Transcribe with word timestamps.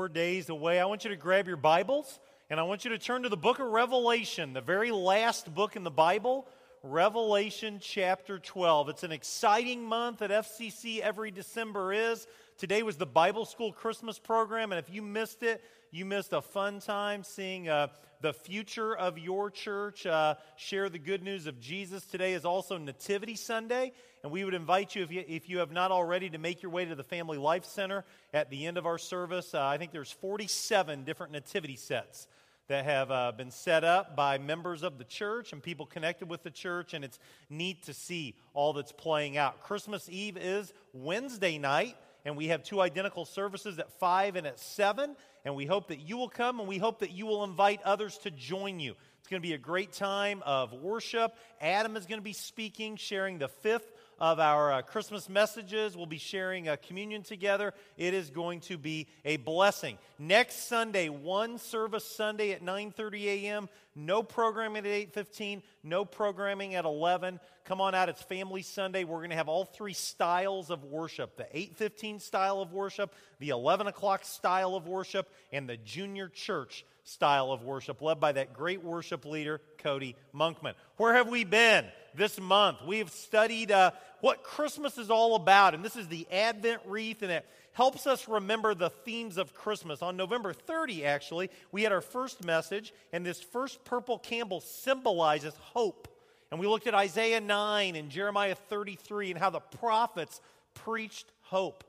Four 0.00 0.08
days 0.08 0.48
away. 0.48 0.80
I 0.80 0.86
want 0.86 1.04
you 1.04 1.10
to 1.10 1.16
grab 1.16 1.46
your 1.46 1.58
Bibles 1.58 2.20
and 2.48 2.58
I 2.58 2.62
want 2.62 2.86
you 2.86 2.90
to 2.92 2.98
turn 2.98 3.24
to 3.24 3.28
the 3.28 3.36
book 3.36 3.58
of 3.58 3.66
Revelation, 3.66 4.54
the 4.54 4.62
very 4.62 4.90
last 4.90 5.54
book 5.54 5.76
in 5.76 5.84
the 5.84 5.90
Bible, 5.90 6.48
Revelation 6.82 7.80
chapter 7.82 8.38
12. 8.38 8.88
It's 8.88 9.02
an 9.02 9.12
exciting 9.12 9.84
month 9.84 10.22
at 10.22 10.30
FCC 10.30 11.00
every 11.00 11.30
December 11.30 11.92
is. 11.92 12.26
Today 12.56 12.82
was 12.82 12.96
the 12.96 13.04
Bible 13.04 13.44
School 13.44 13.74
Christmas 13.74 14.18
program, 14.18 14.72
and 14.72 14.78
if 14.78 14.88
you 14.88 15.02
missed 15.02 15.42
it, 15.42 15.62
you 15.90 16.06
missed 16.06 16.32
a 16.32 16.40
fun 16.40 16.80
time 16.80 17.22
seeing 17.22 17.68
uh, 17.68 17.88
the 18.22 18.32
future 18.32 18.96
of 18.96 19.18
your 19.18 19.50
church 19.50 20.06
uh, 20.06 20.36
share 20.56 20.88
the 20.88 20.98
good 20.98 21.22
news 21.22 21.46
of 21.46 21.60
Jesus. 21.60 22.06
Today 22.06 22.32
is 22.32 22.46
also 22.46 22.78
Nativity 22.78 23.36
Sunday, 23.36 23.92
and 24.22 24.30
we 24.32 24.44
would 24.44 24.54
invite 24.54 24.94
you 24.94 25.02
if, 25.02 25.10
you, 25.10 25.24
if 25.26 25.48
you 25.48 25.58
have 25.58 25.72
not 25.72 25.90
already, 25.90 26.30
to 26.30 26.38
make 26.38 26.62
your 26.62 26.70
way 26.70 26.84
to 26.84 26.94
the 26.94 27.04
Family 27.04 27.38
Life 27.38 27.64
Center 27.64 28.04
at 28.34 28.50
the 28.50 28.66
end 28.66 28.76
of 28.76 28.86
our 28.86 28.98
service. 28.98 29.54
Uh, 29.54 29.64
I 29.64 29.78
think 29.78 29.92
there's 29.92 30.12
47 30.12 31.04
different 31.04 31.32
nativity 31.32 31.76
sets 31.76 32.28
that 32.68 32.84
have 32.84 33.10
uh, 33.10 33.32
been 33.32 33.50
set 33.50 33.82
up 33.82 34.14
by 34.14 34.38
members 34.38 34.84
of 34.84 34.96
the 34.96 35.02
church 35.02 35.52
and 35.52 35.60
people 35.60 35.86
connected 35.86 36.28
with 36.28 36.44
the 36.44 36.50
church, 36.50 36.94
and 36.94 37.04
it's 37.04 37.18
neat 37.48 37.82
to 37.82 37.92
see 37.92 38.36
all 38.54 38.72
that's 38.72 38.92
playing 38.92 39.36
out. 39.36 39.60
Christmas 39.62 40.08
Eve 40.08 40.36
is 40.36 40.72
Wednesday 40.92 41.58
night, 41.58 41.96
and 42.24 42.36
we 42.36 42.46
have 42.46 42.62
two 42.62 42.80
identical 42.80 43.24
services 43.24 43.80
at 43.80 43.90
5 43.98 44.36
and 44.36 44.46
at 44.46 44.60
7, 44.60 45.16
and 45.44 45.56
we 45.56 45.66
hope 45.66 45.88
that 45.88 45.98
you 45.98 46.16
will 46.16 46.28
come, 46.28 46.60
and 46.60 46.68
we 46.68 46.78
hope 46.78 47.00
that 47.00 47.10
you 47.10 47.26
will 47.26 47.42
invite 47.42 47.82
others 47.82 48.18
to 48.18 48.30
join 48.30 48.78
you. 48.78 48.94
It's 49.18 49.28
going 49.28 49.42
to 49.42 49.48
be 49.48 49.54
a 49.54 49.58
great 49.58 49.92
time 49.92 50.40
of 50.46 50.72
worship. 50.72 51.34
Adam 51.60 51.96
is 51.96 52.06
going 52.06 52.20
to 52.20 52.24
be 52.24 52.32
speaking, 52.32 52.94
sharing 52.94 53.38
the 53.38 53.48
fifth 53.48 53.90
of 54.20 54.38
our 54.38 54.72
uh, 54.72 54.82
Christmas 54.82 55.28
messages. 55.28 55.96
We'll 55.96 56.06
be 56.06 56.18
sharing 56.18 56.68
a 56.68 56.76
communion 56.76 57.22
together. 57.22 57.72
It 57.96 58.12
is 58.12 58.28
going 58.30 58.60
to 58.60 58.76
be 58.76 59.08
a 59.24 59.38
blessing. 59.38 59.96
Next 60.18 60.68
Sunday, 60.68 61.08
one 61.08 61.58
service 61.58 62.04
Sunday 62.04 62.52
at 62.52 62.62
9:30 62.62 63.24
a.m. 63.24 63.68
No 63.96 64.22
programming 64.22 64.86
at 64.86 65.12
8:15. 65.14 65.62
No 65.82 66.04
programming 66.04 66.74
at 66.74 66.84
11. 66.84 67.40
Come 67.64 67.80
on 67.80 67.94
out. 67.94 68.08
It's 68.08 68.22
Family 68.22 68.62
Sunday. 68.62 69.04
We're 69.04 69.18
going 69.18 69.30
to 69.30 69.36
have 69.36 69.48
all 69.48 69.64
three 69.64 69.94
styles 69.94 70.70
of 70.70 70.84
worship: 70.84 71.36
the 71.36 71.48
8:15 71.54 72.20
style 72.20 72.60
of 72.60 72.72
worship, 72.72 73.14
the 73.38 73.48
11 73.48 73.86
o'clock 73.86 74.24
style 74.24 74.74
of 74.74 74.86
worship, 74.86 75.32
and 75.50 75.68
the 75.68 75.78
junior 75.78 76.28
church 76.28 76.84
style 77.10 77.50
of 77.50 77.64
worship, 77.64 78.00
led 78.00 78.20
by 78.20 78.30
that 78.32 78.52
great 78.52 78.84
worship 78.84 79.24
leader, 79.24 79.60
Cody 79.78 80.14
Monkman. 80.32 80.74
Where 80.96 81.14
have 81.14 81.28
we 81.28 81.42
been 81.42 81.84
this 82.14 82.40
month? 82.40 82.78
We've 82.86 83.10
studied 83.10 83.72
uh, 83.72 83.90
what 84.20 84.44
Christmas 84.44 84.96
is 84.96 85.10
all 85.10 85.34
about, 85.34 85.74
and 85.74 85.84
this 85.84 85.96
is 85.96 86.06
the 86.06 86.26
Advent 86.30 86.82
wreath, 86.86 87.22
and 87.22 87.32
it 87.32 87.44
helps 87.72 88.06
us 88.06 88.28
remember 88.28 88.74
the 88.74 88.90
themes 88.90 89.38
of 89.38 89.54
Christmas. 89.54 90.02
On 90.02 90.16
November 90.16 90.52
30, 90.52 91.04
actually, 91.04 91.50
we 91.72 91.82
had 91.82 91.90
our 91.90 92.00
first 92.00 92.44
message, 92.44 92.94
and 93.12 93.26
this 93.26 93.42
first 93.42 93.84
purple 93.84 94.18
candle 94.18 94.60
symbolizes 94.60 95.54
hope. 95.56 96.06
And 96.52 96.60
we 96.60 96.68
looked 96.68 96.86
at 96.86 96.94
Isaiah 96.94 97.40
9 97.40 97.96
and 97.96 98.10
Jeremiah 98.10 98.54
33 98.54 99.32
and 99.32 99.38
how 99.38 99.50
the 99.50 99.60
prophets 99.60 100.40
preached 100.74 101.30
hope. 101.42 101.84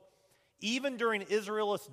Even 0.61 0.97
during 0.97 1.23
Israel's 1.23 1.88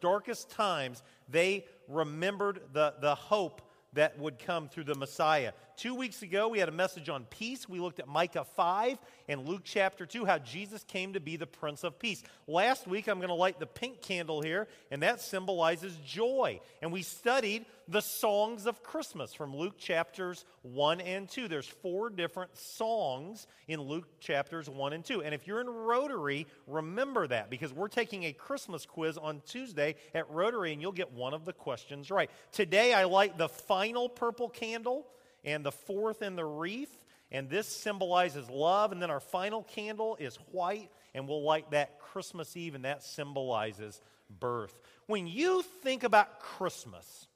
darkest 0.00 0.50
times, 0.50 1.02
they 1.28 1.64
remembered 1.92 2.60
the, 2.72 2.94
the 3.00 3.14
hope 3.14 3.62
that 3.92 4.18
would 4.18 4.38
come 4.38 4.68
through 4.68 4.84
the 4.84 4.94
Messiah. 4.94 5.52
Two 5.76 5.94
weeks 5.94 6.22
ago, 6.22 6.48
we 6.48 6.58
had 6.58 6.68
a 6.68 6.72
message 6.72 7.08
on 7.08 7.24
peace. 7.24 7.68
We 7.68 7.80
looked 7.80 7.98
at 7.98 8.06
Micah 8.06 8.44
5 8.44 8.98
and 9.28 9.48
Luke 9.48 9.62
chapter 9.64 10.04
2, 10.04 10.24
how 10.26 10.38
Jesus 10.38 10.84
came 10.84 11.14
to 11.14 11.20
be 11.20 11.36
the 11.36 11.46
Prince 11.46 11.82
of 11.82 11.98
Peace. 11.98 12.22
Last 12.46 12.86
week, 12.86 13.08
I'm 13.08 13.18
going 13.18 13.28
to 13.28 13.34
light 13.34 13.58
the 13.58 13.66
pink 13.66 14.02
candle 14.02 14.42
here, 14.42 14.68
and 14.90 15.02
that 15.02 15.20
symbolizes 15.20 15.96
joy. 16.04 16.60
And 16.82 16.92
we 16.92 17.02
studied 17.02 17.64
the 17.88 18.02
songs 18.02 18.66
of 18.66 18.82
Christmas 18.82 19.32
from 19.32 19.56
Luke 19.56 19.78
chapters 19.78 20.44
1 20.62 21.00
and 21.00 21.28
2. 21.28 21.48
There's 21.48 21.66
four 21.66 22.10
different 22.10 22.56
songs 22.56 23.46
in 23.66 23.80
Luke 23.80 24.20
chapters 24.20 24.68
1 24.68 24.92
and 24.92 25.04
2. 25.04 25.22
And 25.22 25.34
if 25.34 25.46
you're 25.46 25.60
in 25.60 25.70
Rotary, 25.70 26.46
remember 26.66 27.26
that 27.26 27.50
because 27.50 27.72
we're 27.72 27.88
taking 27.88 28.24
a 28.24 28.32
Christmas 28.32 28.84
quiz 28.84 29.16
on 29.16 29.40
Tuesday 29.46 29.96
at 30.14 30.30
Rotary, 30.30 30.72
and 30.72 30.82
you'll 30.82 30.92
get 30.92 31.12
one 31.12 31.34
of 31.34 31.44
the 31.44 31.52
questions 31.52 32.10
right. 32.10 32.30
Today, 32.52 32.92
I 32.92 33.04
light 33.04 33.38
the 33.38 33.48
final 33.48 34.08
purple 34.08 34.48
candle 34.48 35.06
and 35.44 35.64
the 35.64 35.72
fourth 35.72 36.22
in 36.22 36.36
the 36.36 36.44
wreath. 36.44 37.04
And 37.30 37.48
this 37.48 37.66
symbolizes 37.66 38.50
love. 38.50 38.92
And 38.92 39.00
then 39.00 39.10
our 39.10 39.20
final 39.20 39.62
candle 39.62 40.16
is 40.20 40.36
white, 40.50 40.90
and 41.14 41.26
we'll 41.26 41.42
light 41.42 41.70
that 41.70 41.98
Christmas 41.98 42.56
Eve, 42.56 42.74
and 42.74 42.84
that 42.84 43.02
symbolizes 43.02 44.00
birth. 44.40 44.78
When 45.06 45.26
you 45.26 45.62
think 45.82 46.04
about 46.04 46.40
Christmas, 46.40 47.26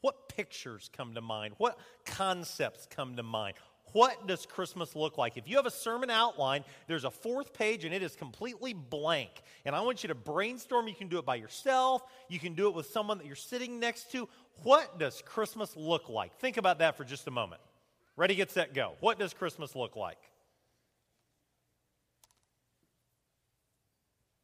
what 0.00 0.28
pictures 0.28 0.90
come 0.92 1.14
to 1.14 1.20
mind? 1.20 1.54
What 1.58 1.78
concepts 2.04 2.86
come 2.90 3.16
to 3.16 3.22
mind? 3.22 3.54
What 3.92 4.26
does 4.26 4.46
Christmas 4.46 4.94
look 4.94 5.18
like? 5.18 5.36
If 5.36 5.48
you 5.48 5.56
have 5.56 5.66
a 5.66 5.70
sermon 5.70 6.10
outline, 6.10 6.64
there's 6.86 7.04
a 7.04 7.10
fourth 7.10 7.52
page 7.52 7.84
and 7.84 7.92
it 7.92 8.02
is 8.02 8.14
completely 8.14 8.72
blank. 8.72 9.30
And 9.64 9.74
I 9.74 9.80
want 9.80 10.04
you 10.04 10.08
to 10.08 10.14
brainstorm. 10.14 10.86
You 10.86 10.94
can 10.94 11.08
do 11.08 11.18
it 11.18 11.24
by 11.24 11.36
yourself, 11.36 12.02
you 12.28 12.38
can 12.38 12.54
do 12.54 12.68
it 12.68 12.74
with 12.74 12.86
someone 12.86 13.18
that 13.18 13.26
you're 13.26 13.36
sitting 13.36 13.80
next 13.80 14.12
to. 14.12 14.28
What 14.62 14.98
does 14.98 15.22
Christmas 15.24 15.76
look 15.76 16.08
like? 16.08 16.34
Think 16.38 16.56
about 16.56 16.78
that 16.80 16.96
for 16.96 17.04
just 17.04 17.26
a 17.26 17.30
moment. 17.30 17.60
Ready, 18.16 18.34
get 18.34 18.50
set, 18.50 18.74
go. 18.74 18.92
What 19.00 19.18
does 19.18 19.32
Christmas 19.32 19.74
look 19.74 19.96
like? 19.96 20.18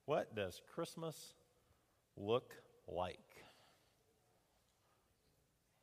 What 0.07 0.35
does 0.35 0.61
Christmas 0.75 1.35
look 2.17 2.55
like? 2.89 3.19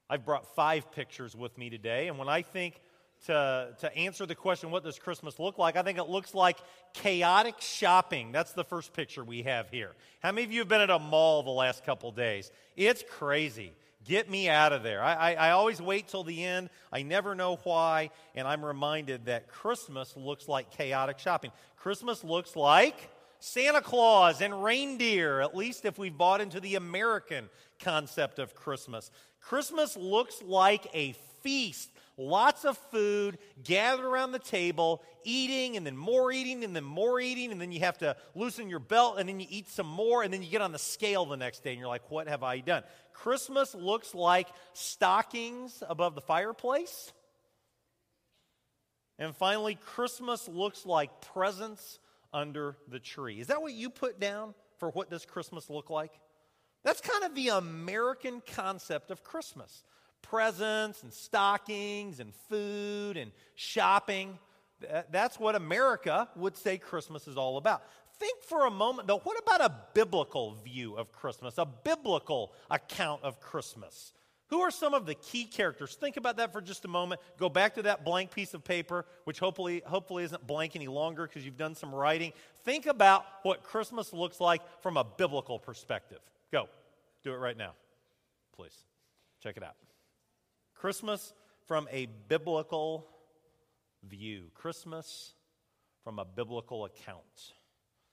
I've 0.09 0.25
brought 0.25 0.55
five 0.55 0.91
pictures 0.91 1.35
with 1.35 1.57
me 1.57 1.69
today, 1.69 2.07
and 2.07 2.17
when 2.17 2.29
I 2.29 2.41
think 2.41 2.79
to, 3.25 3.69
to 3.79 3.95
answer 3.97 4.25
the 4.25 4.35
question, 4.35 4.71
what 4.71 4.83
does 4.83 4.99
Christmas 4.99 5.39
look 5.39 5.57
like? 5.57 5.75
I 5.75 5.81
think 5.81 5.97
it 5.97 6.09
looks 6.09 6.33
like 6.33 6.57
chaotic 6.93 7.55
shopping. 7.59 8.31
That's 8.31 8.53
the 8.53 8.63
first 8.63 8.93
picture 8.93 9.23
we 9.23 9.43
have 9.43 9.69
here. 9.69 9.91
How 10.21 10.31
many 10.31 10.45
of 10.45 10.51
you 10.51 10.59
have 10.59 10.67
been 10.67 10.81
at 10.81 10.89
a 10.89 10.99
mall 10.99 11.43
the 11.43 11.49
last 11.49 11.85
couple 11.85 12.11
days? 12.11 12.51
It's 12.75 13.03
crazy. 13.09 13.73
Get 14.05 14.29
me 14.29 14.49
out 14.49 14.73
of 14.73 14.83
there. 14.83 15.01
I, 15.01 15.13
I, 15.13 15.33
I, 15.33 15.51
always 15.51 15.81
wait 15.81 16.07
till 16.07 16.23
the 16.23 16.43
end. 16.43 16.69
I 16.91 17.03
never 17.03 17.35
know 17.35 17.57
why. 17.63 18.09
And 18.35 18.47
I'm 18.47 18.63
reminded 18.63 19.25
that 19.25 19.47
Christmas 19.47 20.15
looks 20.17 20.47
like 20.47 20.71
chaotic 20.71 21.19
shopping. 21.19 21.51
Christmas 21.77 22.23
looks 22.23 22.55
like 22.55 23.09
Santa 23.39 23.81
Claus 23.81 24.41
and 24.41 24.63
reindeer, 24.63 25.41
at 25.41 25.55
least 25.55 25.85
if 25.85 25.97
we've 25.97 26.17
bought 26.17 26.41
into 26.41 26.59
the 26.59 26.75
American 26.75 27.49
concept 27.79 28.39
of 28.39 28.55
Christmas. 28.55 29.09
Christmas 29.39 29.95
looks 29.95 30.41
like 30.41 30.87
a 30.93 31.13
feast 31.41 31.89
lots 32.17 32.65
of 32.65 32.77
food 32.91 33.37
gathered 33.63 34.05
around 34.05 34.31
the 34.31 34.39
table, 34.39 35.01
eating 35.23 35.77
and 35.77 35.85
then 35.85 35.97
more 35.97 36.31
eating 36.31 36.63
and 36.63 36.75
then 36.75 36.83
more 36.83 37.19
eating, 37.19 37.51
and 37.51 37.59
then 37.59 37.71
you 37.71 37.79
have 37.79 37.97
to 37.99 38.15
loosen 38.35 38.69
your 38.69 38.79
belt 38.79 39.15
and 39.19 39.27
then 39.27 39.39
you 39.39 39.47
eat 39.49 39.69
some 39.69 39.87
more, 39.87 40.23
and 40.23 40.33
then 40.33 40.43
you 40.43 40.49
get 40.49 40.61
on 40.61 40.71
the 40.71 40.79
scale 40.79 41.25
the 41.25 41.37
next 41.37 41.63
day 41.63 41.71
and 41.71 41.79
you're 41.79 41.87
like, 41.87 42.09
what 42.09 42.27
have 42.27 42.43
I 42.43 42.59
done? 42.59 42.83
Christmas 43.13 43.73
looks 43.73 44.13
like 44.13 44.47
stockings 44.73 45.81
above 45.87 46.15
the 46.15 46.21
fireplace. 46.21 47.11
And 49.19 49.35
finally, 49.35 49.75
Christmas 49.75 50.47
looks 50.47 50.85
like 50.85 51.21
presents 51.33 51.99
under 52.33 52.75
the 52.89 52.99
tree. 52.99 53.39
Is 53.39 53.47
that 53.47 53.61
what 53.61 53.73
you 53.73 53.89
put 53.89 54.19
down 54.19 54.53
for 54.79 54.89
what 54.89 55.09
does 55.09 55.25
Christmas 55.25 55.69
look 55.69 55.89
like? 55.89 56.11
That's 56.83 56.99
kind 56.99 57.23
of 57.23 57.35
the 57.35 57.49
American 57.49 58.41
concept 58.45 59.11
of 59.11 59.23
Christmas 59.23 59.83
presents 60.21 61.03
and 61.03 61.13
stockings 61.13 62.19
and 62.19 62.33
food 62.49 63.17
and 63.17 63.31
shopping. 63.55 64.39
That's 65.11 65.39
what 65.39 65.55
America 65.55 66.29
would 66.35 66.57
say 66.57 66.77
Christmas 66.77 67.27
is 67.27 67.37
all 67.37 67.57
about. 67.57 67.83
Think 68.19 68.43
for 68.43 68.65
a 68.65 68.71
moment, 68.71 69.07
though, 69.07 69.19
what 69.19 69.37
about 69.41 69.61
a 69.61 69.73
biblical 69.93 70.55
view 70.63 70.95
of 70.95 71.11
Christmas, 71.11 71.57
a 71.57 71.65
biblical 71.65 72.53
account 72.69 73.23
of 73.23 73.39
Christmas? 73.39 74.13
Who 74.47 74.59
are 74.59 74.71
some 74.71 74.93
of 74.93 75.07
the 75.07 75.15
key 75.15 75.45
characters? 75.45 75.95
Think 75.95 76.15
about 76.17 76.37
that 76.37 76.53
for 76.53 76.61
just 76.61 76.85
a 76.85 76.87
moment. 76.87 77.21
Go 77.39 77.49
back 77.49 77.73
to 77.75 77.81
that 77.83 78.05
blank 78.05 78.29
piece 78.29 78.53
of 78.53 78.63
paper, 78.63 79.05
which 79.23 79.39
hopefully, 79.39 79.81
hopefully 79.85 80.23
isn't 80.25 80.45
blank 80.45 80.75
any 80.75 80.87
longer 80.87 81.25
because 81.25 81.43
you've 81.43 81.57
done 81.57 81.73
some 81.73 81.93
writing. 81.93 82.33
Think 82.63 82.85
about 82.85 83.25
what 83.41 83.63
Christmas 83.63 84.13
looks 84.13 84.39
like 84.39 84.61
from 84.81 84.97
a 84.97 85.03
biblical 85.03 85.57
perspective. 85.57 86.19
Go. 86.51 86.69
Do 87.23 87.33
it 87.33 87.37
right 87.37 87.57
now, 87.57 87.71
please. 88.55 88.77
Check 89.41 89.57
it 89.57 89.63
out. 89.63 89.75
Christmas 90.75 91.33
from 91.65 91.87
a 91.91 92.07
biblical 92.27 93.07
view. 94.07 94.45
Christmas 94.53 95.33
from 96.03 96.19
a 96.19 96.25
biblical 96.25 96.85
account. 96.85 97.53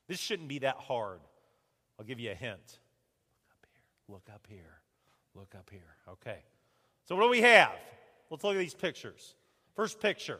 This 0.07 0.19
shouldn't 0.19 0.49
be 0.49 0.59
that 0.59 0.77
hard. 0.77 1.19
I'll 1.99 2.05
give 2.05 2.19
you 2.19 2.31
a 2.31 2.35
hint. 2.35 2.79
Look 3.51 3.63
up 3.63 3.69
here. 3.77 4.01
Look 4.07 4.29
up 4.33 4.47
here. 4.49 4.81
Look 5.35 5.55
up 5.55 5.69
here. 5.69 5.95
Okay. 6.09 6.39
So, 7.07 7.15
what 7.15 7.23
do 7.23 7.29
we 7.29 7.41
have? 7.41 7.71
Let's 8.29 8.43
look 8.43 8.55
at 8.55 8.59
these 8.59 8.73
pictures. 8.73 9.35
First 9.75 9.99
picture 9.99 10.39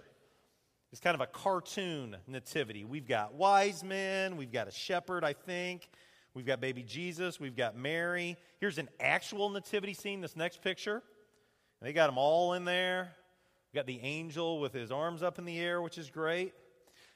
is 0.91 0.99
kind 0.99 1.15
of 1.15 1.21
a 1.21 1.27
cartoon 1.27 2.17
nativity. 2.27 2.83
We've 2.83 3.07
got 3.07 3.33
wise 3.33 3.83
men, 3.83 4.37
we've 4.37 4.51
got 4.51 4.67
a 4.67 4.71
shepherd, 4.71 5.23
I 5.23 5.33
think. 5.33 5.89
We've 6.33 6.45
got 6.45 6.61
baby 6.61 6.83
Jesus. 6.83 7.39
We've 7.39 7.55
got 7.55 7.75
Mary. 7.75 8.37
Here's 8.59 8.77
an 8.77 8.89
actual 8.99 9.49
nativity 9.49 9.93
scene, 9.93 10.21
this 10.21 10.35
next 10.35 10.61
picture. 10.61 11.01
They 11.81 11.93
got 11.93 12.07
them 12.07 12.17
all 12.17 12.53
in 12.53 12.63
there. 12.63 13.11
We 13.71 13.77
got 13.77 13.85
the 13.85 14.01
angel 14.01 14.59
with 14.59 14.73
his 14.73 14.91
arms 14.91 15.23
up 15.23 15.39
in 15.39 15.45
the 15.45 15.57
air, 15.57 15.81
which 15.81 15.97
is 15.97 16.09
great. 16.09 16.53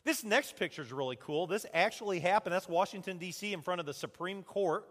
This 0.05 0.23
next 0.23 0.55
picture 0.55 0.81
is 0.81 0.93
really 0.93 1.17
cool. 1.17 1.47
This 1.47 1.65
actually 1.73 2.19
happened. 2.19 2.53
That's 2.53 2.69
Washington, 2.69 3.17
D.C., 3.17 3.51
in 3.51 3.61
front 3.61 3.81
of 3.81 3.85
the 3.85 3.93
Supreme 3.93 4.41
Court. 4.41 4.87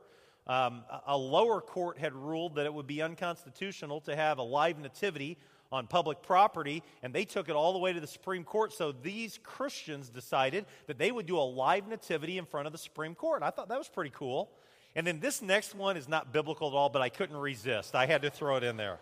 Um, 0.46 0.84
a 1.06 1.16
lower 1.16 1.62
court 1.62 1.96
had 1.96 2.12
ruled 2.12 2.56
that 2.56 2.66
it 2.66 2.75
would 2.75 2.87
be 2.87 3.00
unconstitutional 3.00 4.02
to 4.02 4.14
have 4.14 4.37
a 4.37 4.43
live 4.43 4.78
nativity 4.78 5.38
on 5.72 5.87
public 5.87 6.20
property, 6.20 6.82
and 7.02 7.14
they 7.14 7.25
took 7.25 7.49
it 7.49 7.56
all 7.56 7.72
the 7.72 7.78
way 7.78 7.94
to 7.94 8.00
the 8.00 8.06
Supreme 8.06 8.44
Court. 8.44 8.75
So 8.75 8.93
these 8.93 9.38
Christians 9.43 10.10
decided 10.10 10.67
that 10.87 10.99
they 10.99 11.10
would 11.10 11.25
do 11.25 11.38
a 11.38 11.40
live 11.40 11.88
nativity 11.88 12.37
in 12.37 12.44
front 12.44 12.67
of 12.67 12.72
the 12.72 12.78
Supreme 12.78 13.14
Court. 13.14 13.43
I 13.43 13.49
thought 13.49 13.70
that 13.70 13.78
was 13.78 13.88
pretty 13.88 14.12
cool. 14.14 14.50
And 14.94 15.06
then 15.06 15.19
this 15.19 15.40
next 15.40 15.75
one 15.75 15.96
is 15.96 16.08
not 16.08 16.31
biblical 16.31 16.69
at 16.69 16.75
all, 16.75 16.90
but 16.90 17.00
I 17.00 17.08
couldn't 17.08 17.38
resist. 17.38 17.94
I 17.94 18.05
had 18.05 18.20
to 18.22 18.31
throw 18.31 18.56
it 18.56 18.64
in 18.64 18.76
there. 18.76 18.99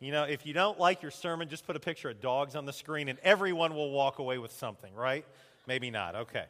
You 0.00 0.12
know, 0.12 0.24
if 0.24 0.44
you 0.44 0.52
don't 0.52 0.78
like 0.78 1.00
your 1.00 1.10
sermon, 1.10 1.48
just 1.48 1.66
put 1.66 1.74
a 1.74 1.80
picture 1.80 2.10
of 2.10 2.20
dogs 2.20 2.54
on 2.54 2.66
the 2.66 2.72
screen 2.72 3.08
and 3.08 3.18
everyone 3.20 3.74
will 3.74 3.90
walk 3.90 4.18
away 4.18 4.36
with 4.36 4.52
something, 4.52 4.94
right? 4.94 5.24
Maybe 5.66 5.90
not. 5.90 6.14
Okay. 6.14 6.44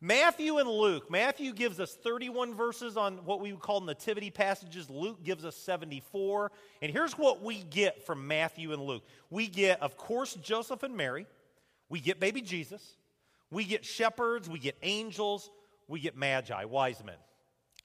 Matthew 0.00 0.58
and 0.58 0.68
Luke. 0.68 1.08
Matthew 1.08 1.52
gives 1.52 1.78
us 1.78 1.94
31 1.94 2.54
verses 2.56 2.96
on 2.96 3.18
what 3.18 3.40
we 3.40 3.52
would 3.52 3.62
call 3.62 3.80
nativity 3.80 4.30
passages. 4.30 4.90
Luke 4.90 5.22
gives 5.22 5.44
us 5.44 5.54
74. 5.54 6.50
And 6.82 6.90
here's 6.90 7.12
what 7.12 7.40
we 7.40 7.62
get 7.62 8.04
from 8.04 8.26
Matthew 8.26 8.72
and 8.72 8.82
Luke 8.82 9.04
we 9.30 9.46
get, 9.46 9.80
of 9.80 9.96
course, 9.96 10.34
Joseph 10.34 10.82
and 10.82 10.96
Mary. 10.96 11.26
We 11.88 12.00
get 12.00 12.18
baby 12.18 12.40
Jesus. 12.40 12.96
We 13.52 13.64
get 13.64 13.84
shepherds. 13.84 14.48
We 14.48 14.58
get 14.58 14.76
angels. 14.82 15.50
We 15.86 16.00
get 16.00 16.16
magi, 16.16 16.64
wise 16.64 17.04
men. 17.04 17.14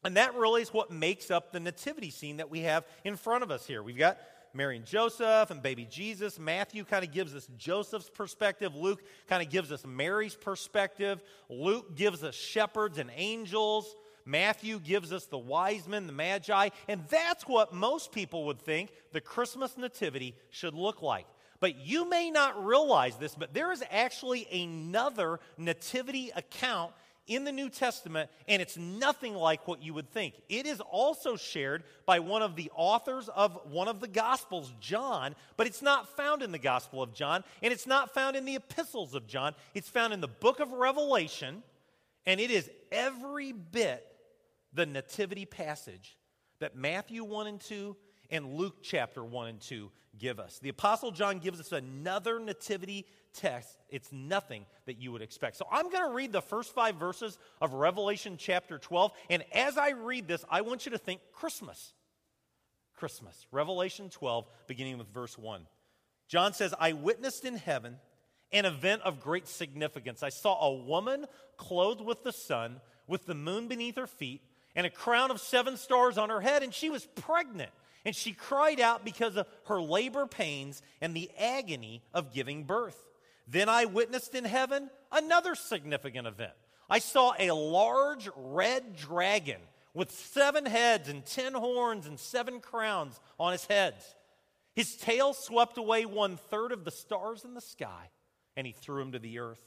And 0.03 0.17
that 0.17 0.33
really 0.33 0.63
is 0.63 0.73
what 0.73 0.89
makes 0.89 1.29
up 1.29 1.51
the 1.51 1.59
nativity 1.59 2.09
scene 2.09 2.37
that 2.37 2.49
we 2.49 2.61
have 2.61 2.83
in 3.03 3.15
front 3.15 3.43
of 3.43 3.51
us 3.51 3.67
here. 3.67 3.83
We've 3.83 3.97
got 3.97 4.17
Mary 4.53 4.77
and 4.77 4.85
Joseph 4.85 5.51
and 5.51 5.61
baby 5.61 5.87
Jesus. 5.89 6.39
Matthew 6.39 6.83
kind 6.83 7.03
of 7.03 7.11
gives 7.11 7.35
us 7.35 7.47
Joseph's 7.57 8.09
perspective. 8.09 8.75
Luke 8.75 9.03
kind 9.27 9.43
of 9.43 9.49
gives 9.49 9.71
us 9.71 9.85
Mary's 9.85 10.35
perspective. 10.35 11.21
Luke 11.49 11.95
gives 11.95 12.23
us 12.23 12.35
shepherds 12.35 12.97
and 12.97 13.11
angels. 13.15 13.95
Matthew 14.25 14.79
gives 14.79 15.13
us 15.13 15.25
the 15.25 15.37
wise 15.37 15.87
men, 15.87 16.05
the 16.05 16.13
magi. 16.13 16.69
And 16.87 17.03
that's 17.09 17.43
what 17.43 17.73
most 17.73 18.11
people 18.11 18.45
would 18.45 18.59
think 18.59 18.91
the 19.13 19.21
Christmas 19.21 19.77
nativity 19.77 20.35
should 20.49 20.73
look 20.73 21.01
like. 21.01 21.25
But 21.59 21.77
you 21.77 22.07
may 22.07 22.29
not 22.29 22.63
realize 22.63 23.15
this, 23.15 23.35
but 23.35 23.53
there 23.53 23.71
is 23.71 23.83
actually 23.89 24.47
another 24.51 25.39
nativity 25.57 26.31
account 26.35 26.93
in 27.27 27.43
the 27.43 27.51
New 27.51 27.69
Testament, 27.69 28.29
and 28.47 28.61
it's 28.61 28.77
nothing 28.77 29.35
like 29.35 29.67
what 29.67 29.83
you 29.83 29.93
would 29.93 30.09
think. 30.09 30.33
It 30.49 30.65
is 30.65 30.81
also 30.81 31.35
shared 31.35 31.83
by 32.05 32.19
one 32.19 32.41
of 32.41 32.55
the 32.55 32.71
authors 32.75 33.29
of 33.29 33.59
one 33.69 33.87
of 33.87 33.99
the 33.99 34.07
Gospels, 34.07 34.73
John, 34.79 35.35
but 35.57 35.67
it's 35.67 35.81
not 35.81 36.15
found 36.15 36.41
in 36.41 36.51
the 36.51 36.57
Gospel 36.57 37.03
of 37.03 37.13
John, 37.13 37.43
and 37.61 37.71
it's 37.71 37.87
not 37.87 38.13
found 38.13 38.35
in 38.35 38.45
the 38.45 38.55
epistles 38.55 39.13
of 39.13 39.27
John. 39.27 39.53
It's 39.73 39.89
found 39.89 40.13
in 40.13 40.21
the 40.21 40.27
book 40.27 40.59
of 40.59 40.71
Revelation, 40.71 41.63
and 42.25 42.39
it 42.39 42.49
is 42.49 42.69
every 42.91 43.51
bit 43.51 44.05
the 44.73 44.85
nativity 44.85 45.45
passage 45.45 46.17
that 46.59 46.75
Matthew 46.75 47.23
1 47.23 47.47
and 47.47 47.59
2 47.59 47.95
and 48.29 48.55
Luke 48.55 48.77
chapter 48.81 49.23
1 49.23 49.47
and 49.47 49.61
2 49.61 49.91
give 50.17 50.39
us. 50.39 50.59
The 50.59 50.69
Apostle 50.69 51.11
John 51.11 51.39
gives 51.39 51.59
us 51.59 51.71
another 51.71 52.39
nativity 52.39 53.05
text, 53.33 53.77
it's 53.89 54.11
nothing 54.11 54.65
that 54.85 54.97
you 54.97 55.11
would 55.11 55.21
expect. 55.21 55.57
So 55.57 55.67
I'm 55.71 55.89
going 55.89 56.09
to 56.09 56.15
read 56.15 56.31
the 56.31 56.41
first 56.41 56.73
five 56.73 56.95
verses 56.95 57.37
of 57.61 57.73
Revelation 57.73 58.35
chapter 58.37 58.77
12. 58.79 59.11
And 59.29 59.43
as 59.53 59.77
I 59.77 59.91
read 59.91 60.27
this, 60.27 60.43
I 60.49 60.61
want 60.61 60.85
you 60.85 60.91
to 60.91 60.97
think 60.97 61.21
Christmas. 61.31 61.93
Christmas. 62.95 63.45
Revelation 63.51 64.09
12, 64.09 64.47
beginning 64.67 64.97
with 64.97 65.07
verse 65.09 65.37
1. 65.37 65.67
John 66.27 66.53
says, 66.53 66.73
I 66.79 66.93
witnessed 66.93 67.45
in 67.45 67.55
heaven 67.55 67.97
an 68.51 68.65
event 68.65 69.03
of 69.03 69.21
great 69.21 69.47
significance. 69.47 70.23
I 70.23 70.29
saw 70.29 70.59
a 70.67 70.73
woman 70.73 71.25
clothed 71.57 72.01
with 72.01 72.23
the 72.23 72.31
sun, 72.31 72.81
with 73.07 73.25
the 73.25 73.35
moon 73.35 73.67
beneath 73.67 73.97
her 73.97 74.07
feet, 74.07 74.41
and 74.75 74.85
a 74.85 74.89
crown 74.89 75.31
of 75.31 75.39
seven 75.39 75.77
stars 75.77 76.17
on 76.17 76.29
her 76.29 76.41
head, 76.41 76.63
and 76.63 76.73
she 76.73 76.89
was 76.89 77.05
pregnant. 77.15 77.71
And 78.05 78.15
she 78.15 78.31
cried 78.33 78.79
out 78.79 79.03
because 79.03 79.35
of 79.35 79.47
her 79.65 79.81
labor 79.81 80.25
pains 80.27 80.81
and 81.01 81.15
the 81.15 81.29
agony 81.39 82.01
of 82.13 82.33
giving 82.33 82.63
birth. 82.63 82.97
Then 83.47 83.69
I 83.69 83.85
witnessed 83.85 84.35
in 84.35 84.45
heaven 84.45 84.89
another 85.11 85.55
significant 85.55 86.27
event. 86.27 86.53
I 86.89 86.99
saw 86.99 87.33
a 87.37 87.51
large 87.51 88.29
red 88.35 88.95
dragon 88.95 89.59
with 89.93 90.11
seven 90.11 90.65
heads 90.65 91.09
and 91.09 91.25
ten 91.25 91.53
horns 91.53 92.05
and 92.05 92.19
seven 92.19 92.59
crowns 92.59 93.19
on 93.39 93.51
his 93.51 93.65
heads. 93.65 94.15
His 94.73 94.95
tail 94.95 95.33
swept 95.33 95.77
away 95.77 96.05
one 96.05 96.37
third 96.37 96.71
of 96.71 96.85
the 96.85 96.91
stars 96.91 97.43
in 97.43 97.55
the 97.55 97.61
sky, 97.61 98.09
and 98.55 98.67
he 98.67 98.73
threw 98.73 99.01
him 99.01 99.13
to 99.13 99.19
the 99.19 99.39
earth. 99.39 99.63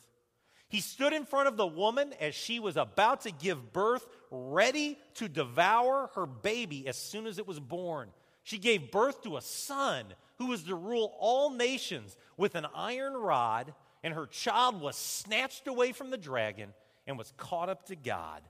He 0.68 0.80
stood 0.80 1.12
in 1.12 1.24
front 1.24 1.48
of 1.48 1.56
the 1.56 1.66
woman 1.66 2.14
as 2.20 2.36
she 2.36 2.60
was 2.60 2.76
about 2.76 3.22
to 3.22 3.32
give 3.32 3.72
birth, 3.72 4.06
ready 4.30 4.96
to 5.14 5.28
devour 5.28 6.10
her 6.14 6.26
baby 6.26 6.86
as 6.86 6.96
soon 6.96 7.26
as 7.26 7.38
it 7.38 7.46
was 7.46 7.58
born. 7.58 8.10
She 8.50 8.58
gave 8.58 8.90
birth 8.90 9.22
to 9.22 9.36
a 9.36 9.40
son 9.40 10.06
who 10.38 10.46
was 10.46 10.64
to 10.64 10.74
rule 10.74 11.14
all 11.20 11.50
nations 11.50 12.16
with 12.36 12.56
an 12.56 12.66
iron 12.74 13.12
rod, 13.12 13.72
and 14.02 14.12
her 14.12 14.26
child 14.26 14.80
was 14.80 14.96
snatched 14.96 15.68
away 15.68 15.92
from 15.92 16.10
the 16.10 16.16
dragon 16.16 16.74
and 17.06 17.16
was 17.16 17.32
caught 17.36 17.68
up 17.68 17.86
to 17.86 17.94
God 17.94 18.42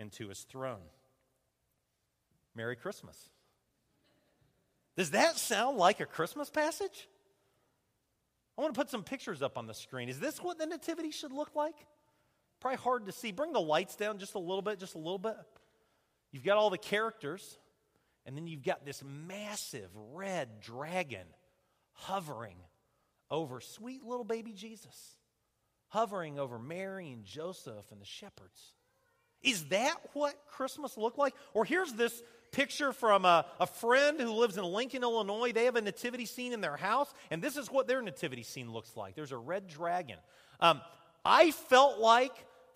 and 0.00 0.10
to 0.14 0.30
his 0.30 0.40
throne. 0.40 0.82
Merry 2.56 2.74
Christmas. 2.74 3.16
Does 4.96 5.12
that 5.12 5.36
sound 5.36 5.78
like 5.78 6.00
a 6.00 6.06
Christmas 6.06 6.50
passage? 6.50 7.08
I 8.58 8.62
want 8.62 8.74
to 8.74 8.80
put 8.80 8.90
some 8.90 9.04
pictures 9.04 9.42
up 9.42 9.56
on 9.56 9.68
the 9.68 9.74
screen. 9.74 10.08
Is 10.08 10.18
this 10.18 10.42
what 10.42 10.58
the 10.58 10.66
Nativity 10.66 11.12
should 11.12 11.30
look 11.30 11.54
like? 11.54 11.86
Probably 12.58 12.78
hard 12.78 13.06
to 13.06 13.12
see. 13.12 13.30
Bring 13.30 13.52
the 13.52 13.60
lights 13.60 13.94
down 13.94 14.18
just 14.18 14.34
a 14.34 14.40
little 14.40 14.60
bit, 14.60 14.80
just 14.80 14.96
a 14.96 14.98
little 14.98 15.20
bit. 15.20 15.36
You've 16.32 16.42
got 16.42 16.56
all 16.56 16.68
the 16.68 16.78
characters. 16.78 17.58
And 18.26 18.36
then 18.36 18.46
you've 18.46 18.64
got 18.64 18.84
this 18.84 19.02
massive 19.04 19.88
red 20.12 20.60
dragon 20.60 21.26
hovering 21.92 22.56
over 23.30 23.60
sweet 23.60 24.04
little 24.04 24.24
baby 24.24 24.52
Jesus, 24.52 25.16
hovering 25.88 26.38
over 26.38 26.58
Mary 26.58 27.10
and 27.12 27.24
Joseph 27.24 27.90
and 27.92 28.00
the 28.00 28.06
shepherds. 28.06 28.74
Is 29.42 29.66
that 29.66 29.94
what 30.12 30.34
Christmas 30.50 30.96
looked 30.96 31.18
like? 31.18 31.34
Or 31.54 31.64
here's 31.64 31.92
this 31.92 32.22
picture 32.52 32.92
from 32.92 33.24
a, 33.24 33.46
a, 33.60 33.66
friend 33.66 34.20
who 34.20 34.32
lives 34.32 34.56
in 34.56 34.64
Lincoln, 34.64 35.02
Illinois. 35.02 35.52
They 35.52 35.66
have 35.66 35.76
a 35.76 35.80
nativity 35.80 36.26
scene 36.26 36.52
in 36.52 36.60
their 36.60 36.76
house, 36.76 37.12
and 37.30 37.42
this 37.42 37.56
is 37.56 37.70
what 37.70 37.86
their 37.86 38.02
nativity 38.02 38.42
scene 38.42 38.72
looks 38.72 38.96
like. 38.96 39.14
There's 39.14 39.32
a 39.32 39.36
red 39.36 39.68
dragon. 39.68 40.16
Um, 40.58 40.80
I 41.24 41.50
felt 41.50 41.98
like 41.98 42.32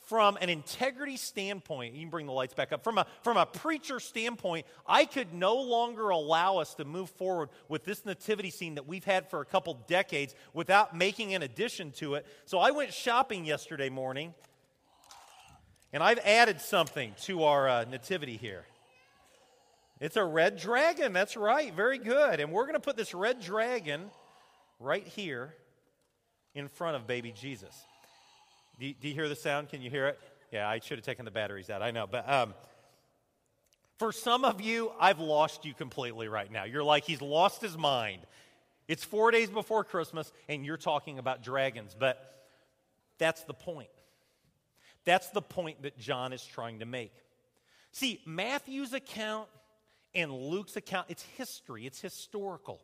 from 0.07 0.39
an 0.41 0.49
integrity 0.49 1.17
standpoint, 1.17 1.95
you 1.95 2.01
can 2.01 2.11
bring 2.11 2.27
the 2.27 2.33
lights 2.33 2.55
back 2.55 2.73
up. 2.73 2.83
From 2.83 2.99
a, 2.99 3.07
from 3.23 3.37
a 3.37 3.47
preacher 3.47 4.01
standpoint, 4.01 4.67
I 4.87 5.05
could 5.05 5.33
no 5.33 5.57
longer 5.57 6.09
allow 6.09 6.59
us 6.59 6.75
to 6.75 6.85
move 6.85 7.11
forward 7.11 7.51
with 7.69 7.85
this 7.85 8.05
nativity 8.05 8.51
scene 8.51 8.75
that 8.75 8.89
we've 8.89 9.05
had 9.05 9.29
for 9.31 9.41
a 9.41 9.45
couple 9.45 9.75
decades 9.87 10.35
without 10.53 10.97
making 10.97 11.35
an 11.35 11.43
addition 11.43 11.93
to 11.93 12.15
it. 12.15 12.27
So 12.47 12.59
I 12.59 12.73
went 12.73 12.93
shopping 12.93 13.45
yesterday 13.45 13.89
morning, 13.89 14.35
and 15.93 16.03
I've 16.03 16.21
added 16.21 16.61
something 16.61 17.15
to 17.23 17.45
our 17.45 17.69
uh, 17.69 17.85
nativity 17.85 18.37
here. 18.37 18.65
It's 20.01 20.17
a 20.17 20.25
red 20.25 20.57
dragon. 20.57 21.13
That's 21.13 21.37
right. 21.37 21.75
Very 21.75 21.99
good. 21.99 22.41
And 22.41 22.51
we're 22.51 22.65
going 22.65 22.75
to 22.75 22.81
put 22.81 22.97
this 22.97 23.15
red 23.15 23.41
dragon 23.41 24.11
right 24.79 25.07
here 25.07 25.55
in 26.55 26.69
front 26.69 26.97
of 26.97 27.07
baby 27.07 27.33
Jesus. 27.33 27.87
Do 28.81 28.87
you, 28.87 28.95
do 28.95 29.09
you, 29.09 29.15
hear 29.15 29.29
the 29.29 29.37
sound? 29.37 29.69
Can 29.69 29.83
you 29.83 29.91
hear 29.91 30.07
it? 30.07 30.19
Yeah, 30.51 30.67
I 30.67 30.79
should 30.79 30.97
have 30.97 31.05
taken 31.05 31.27
the 31.27 31.31
batteries 31.31 31.69
out. 31.69 31.83
I 31.83 31.91
know. 31.91 32.07
But 32.11 32.27
um, 32.27 32.55
for 33.99 34.11
some 34.11 34.43
of 34.43 34.63
you, 34.63 34.91
I've 34.99 35.21
lost 35.21 35.67
you 35.67 35.75
completely 35.75 36.29
right 36.29 36.51
now. 36.51 36.65
You're 36.65 36.83
like, 36.83 37.05
he's 37.05 37.21
lost 37.21 37.61
his 37.61 37.77
mind. 37.77 38.23
It's 38.89 39.05
four 39.05 39.33
days 39.33 39.51
before 39.51 39.85
Christmas, 39.85 40.33
and 40.49 40.65
you're 40.65 40.79
talking 40.79 41.19
about 41.19 41.43
dragons. 41.43 41.95
But 41.97 42.43
that's 43.19 43.43
the 43.43 43.53
point. 43.53 43.91
That's 45.05 45.29
the 45.29 45.43
point 45.43 45.83
that 45.83 45.99
John 45.99 46.33
is 46.33 46.43
trying 46.43 46.79
to 46.79 46.87
make. 46.87 47.13
See, 47.93 48.23
Matthew's 48.25 48.95
account 48.95 49.49
and 50.15 50.33
Luke's 50.33 50.77
account, 50.77 51.09
it's 51.11 51.23
history, 51.37 51.85
it's 51.85 52.01
historical. 52.01 52.81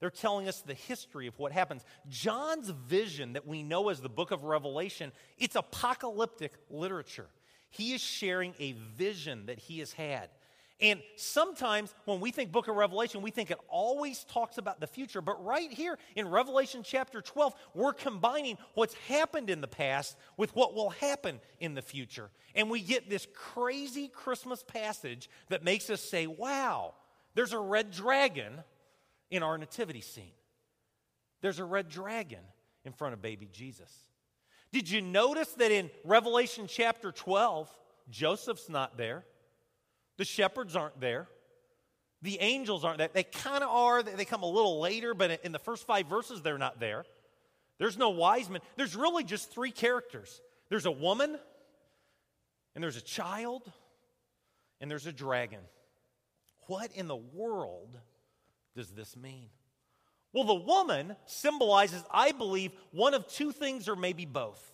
They're 0.00 0.10
telling 0.10 0.48
us 0.48 0.60
the 0.60 0.74
history 0.74 1.26
of 1.26 1.38
what 1.38 1.52
happens. 1.52 1.84
John's 2.08 2.70
vision 2.70 3.32
that 3.32 3.46
we 3.46 3.62
know 3.62 3.88
as 3.88 4.00
the 4.00 4.08
book 4.08 4.30
of 4.30 4.44
Revelation, 4.44 5.12
it's 5.38 5.56
apocalyptic 5.56 6.52
literature. 6.70 7.26
He 7.70 7.92
is 7.92 8.00
sharing 8.00 8.54
a 8.58 8.72
vision 8.72 9.46
that 9.46 9.58
he 9.58 9.80
has 9.80 9.92
had. 9.92 10.30
And 10.80 11.00
sometimes 11.16 11.92
when 12.04 12.20
we 12.20 12.30
think 12.30 12.52
book 12.52 12.68
of 12.68 12.76
Revelation, 12.76 13.20
we 13.20 13.32
think 13.32 13.50
it 13.50 13.58
always 13.68 14.22
talks 14.24 14.58
about 14.58 14.78
the 14.78 14.86
future. 14.86 15.20
But 15.20 15.44
right 15.44 15.72
here 15.72 15.98
in 16.14 16.28
Revelation 16.28 16.82
chapter 16.84 17.20
12, 17.20 17.52
we're 17.74 17.92
combining 17.92 18.58
what's 18.74 18.94
happened 19.08 19.50
in 19.50 19.60
the 19.60 19.66
past 19.66 20.16
with 20.36 20.54
what 20.54 20.74
will 20.74 20.90
happen 20.90 21.40
in 21.58 21.74
the 21.74 21.82
future. 21.82 22.30
And 22.54 22.70
we 22.70 22.80
get 22.80 23.10
this 23.10 23.26
crazy 23.34 24.06
Christmas 24.06 24.62
passage 24.62 25.28
that 25.48 25.64
makes 25.64 25.90
us 25.90 26.00
say, 26.00 26.28
wow, 26.28 26.94
there's 27.34 27.52
a 27.52 27.58
red 27.58 27.90
dragon 27.90 28.62
in 29.30 29.42
our 29.42 29.58
nativity 29.58 30.00
scene. 30.00 30.32
There's 31.40 31.58
a 31.58 31.64
red 31.64 31.88
dragon 31.88 32.40
in 32.84 32.92
front 32.92 33.14
of 33.14 33.22
baby 33.22 33.48
Jesus. 33.52 33.92
Did 34.72 34.90
you 34.90 35.00
notice 35.00 35.48
that 35.54 35.70
in 35.70 35.90
Revelation 36.04 36.66
chapter 36.68 37.12
12, 37.12 37.70
Joseph's 38.10 38.68
not 38.68 38.96
there? 38.96 39.24
The 40.16 40.24
shepherds 40.24 40.76
aren't 40.76 41.00
there. 41.00 41.28
The 42.22 42.40
angels 42.40 42.84
aren't 42.84 42.98
there. 42.98 43.08
They 43.12 43.22
kind 43.22 43.62
of 43.62 43.70
are. 43.70 44.02
They 44.02 44.24
come 44.24 44.42
a 44.42 44.50
little 44.50 44.80
later, 44.80 45.14
but 45.14 45.40
in 45.44 45.52
the 45.52 45.58
first 45.58 45.86
five 45.86 46.06
verses, 46.06 46.42
they're 46.42 46.58
not 46.58 46.80
there. 46.80 47.04
There's 47.78 47.96
no 47.96 48.10
wise 48.10 48.50
men. 48.50 48.60
There's 48.76 48.96
really 48.96 49.24
just 49.24 49.50
three 49.52 49.70
characters 49.70 50.40
there's 50.68 50.84
a 50.84 50.90
woman, 50.90 51.38
and 52.74 52.84
there's 52.84 52.96
a 52.98 53.02
child, 53.02 53.62
and 54.80 54.90
there's 54.90 55.06
a 55.06 55.12
dragon. 55.12 55.60
What 56.66 56.92
in 56.92 57.08
the 57.08 57.16
world 57.16 57.98
does 58.78 58.90
this 58.90 59.16
mean? 59.16 59.46
Well, 60.32 60.44
the 60.44 60.54
woman 60.54 61.16
symbolizes, 61.26 62.04
I 62.12 62.30
believe, 62.30 62.70
one 62.92 63.12
of 63.12 63.26
two 63.26 63.50
things 63.50 63.88
or 63.88 63.96
maybe 63.96 64.24
both. 64.24 64.72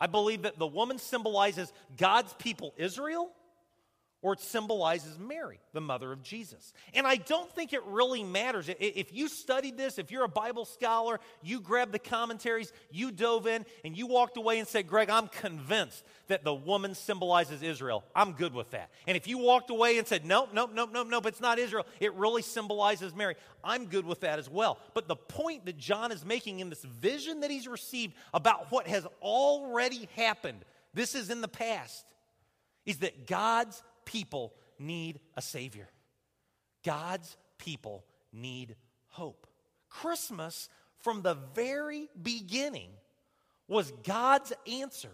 I 0.00 0.06
believe 0.06 0.42
that 0.42 0.60
the 0.60 0.66
woman 0.66 0.96
symbolizes 0.98 1.72
God's 1.96 2.32
people, 2.34 2.72
Israel, 2.76 3.32
or 4.22 4.34
it 4.34 4.40
symbolizes 4.40 5.18
Mary, 5.18 5.58
the 5.72 5.80
mother 5.80 6.12
of 6.12 6.22
Jesus. 6.22 6.74
And 6.92 7.06
I 7.06 7.16
don't 7.16 7.50
think 7.52 7.72
it 7.72 7.82
really 7.84 8.22
matters. 8.22 8.68
If 8.68 9.14
you 9.14 9.28
studied 9.28 9.78
this, 9.78 9.98
if 9.98 10.10
you're 10.10 10.24
a 10.24 10.28
Bible 10.28 10.66
scholar, 10.66 11.20
you 11.42 11.60
grabbed 11.60 11.92
the 11.92 11.98
commentaries, 11.98 12.70
you 12.90 13.12
dove 13.12 13.46
in, 13.46 13.64
and 13.82 13.96
you 13.96 14.06
walked 14.06 14.36
away 14.36 14.58
and 14.58 14.68
said, 14.68 14.86
Greg, 14.86 15.08
I'm 15.08 15.28
convinced 15.28 16.04
that 16.28 16.44
the 16.44 16.52
woman 16.52 16.94
symbolizes 16.94 17.62
Israel. 17.62 18.04
I'm 18.14 18.32
good 18.32 18.52
with 18.52 18.70
that. 18.72 18.90
And 19.06 19.16
if 19.16 19.26
you 19.26 19.38
walked 19.38 19.70
away 19.70 19.96
and 19.96 20.06
said, 20.06 20.26
nope, 20.26 20.50
nope, 20.52 20.72
nope, 20.74 20.90
nope, 20.92 21.08
nope, 21.08 21.26
it's 21.26 21.40
not 21.40 21.58
Israel, 21.58 21.86
it 21.98 22.12
really 22.14 22.42
symbolizes 22.42 23.14
Mary, 23.14 23.36
I'm 23.64 23.86
good 23.86 24.04
with 24.04 24.20
that 24.20 24.38
as 24.38 24.50
well. 24.50 24.78
But 24.92 25.08
the 25.08 25.16
point 25.16 25.64
that 25.64 25.78
John 25.78 26.12
is 26.12 26.26
making 26.26 26.60
in 26.60 26.68
this 26.68 26.84
vision 26.84 27.40
that 27.40 27.50
he's 27.50 27.66
received 27.66 28.14
about 28.34 28.70
what 28.70 28.86
has 28.86 29.06
already 29.22 30.08
happened, 30.14 30.58
this 30.92 31.14
is 31.14 31.30
in 31.30 31.40
the 31.40 31.48
past, 31.48 32.04
is 32.84 32.98
that 32.98 33.26
God's 33.26 33.82
people 34.10 34.52
need 34.78 35.20
a 35.36 35.42
Savior. 35.42 35.88
God's 36.84 37.36
people 37.58 38.04
need 38.32 38.74
hope. 39.08 39.46
Christmas, 39.88 40.68
from 41.00 41.22
the 41.22 41.36
very 41.54 42.08
beginning, 42.20 42.90
was 43.68 43.92
God's 44.04 44.52
answer 44.66 45.12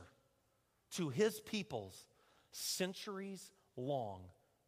to 0.92 1.10
his 1.10 1.40
people's 1.40 2.06
centuries 2.52 3.50
long 3.76 4.22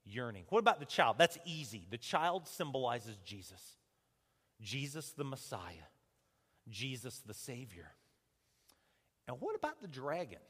yearning. 0.05 0.45
What 0.51 0.59
about 0.59 0.79
the 0.79 0.87
child? 0.87 1.17
That's 1.19 1.39
easy. 1.47 1.87
The 1.91 1.97
child 1.97 2.47
symbolizes 2.47 3.17
Jesus, 3.25 3.63
Jesus 4.61 5.13
the 5.13 5.25
Messiah, 5.25 5.89
Jesus 6.69 7.23
the 7.25 7.35
Savior. 7.35 7.89
And 9.27 9.39
what 9.41 9.55
about 9.55 9.81
the 9.81 9.89
dragon? 9.89 10.41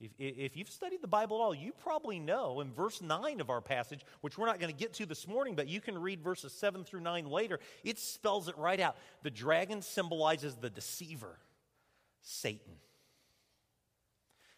If, 0.00 0.12
if, 0.18 0.56
you've 0.56 0.70
studied 0.70 1.02
the 1.02 1.08
Bible 1.08 1.36
at 1.38 1.40
all, 1.42 1.54
you 1.54 1.72
probably 1.72 2.18
know 2.18 2.60
in 2.60 2.72
verse 2.72 3.02
9 3.02 3.40
of 3.40 3.50
our 3.50 3.60
passage, 3.60 4.00
which 4.22 4.38
we're 4.38 4.46
not 4.46 4.58
going 4.58 4.72
to 4.72 4.78
get 4.78 4.94
to 4.94 5.04
this 5.04 5.28
morning, 5.28 5.54
but 5.54 5.68
you 5.68 5.80
can 5.80 5.98
read 5.98 6.22
verses 6.22 6.52
7 6.54 6.84
through 6.84 7.00
9 7.00 7.26
later, 7.26 7.60
it 7.84 7.98
spells 7.98 8.48
it 8.48 8.56
right 8.56 8.80
out. 8.80 8.96
The 9.22 9.30
dragon 9.30 9.82
symbolizes 9.82 10.56
the 10.56 10.70
deceiver, 10.70 11.38
Satan. 12.22 12.72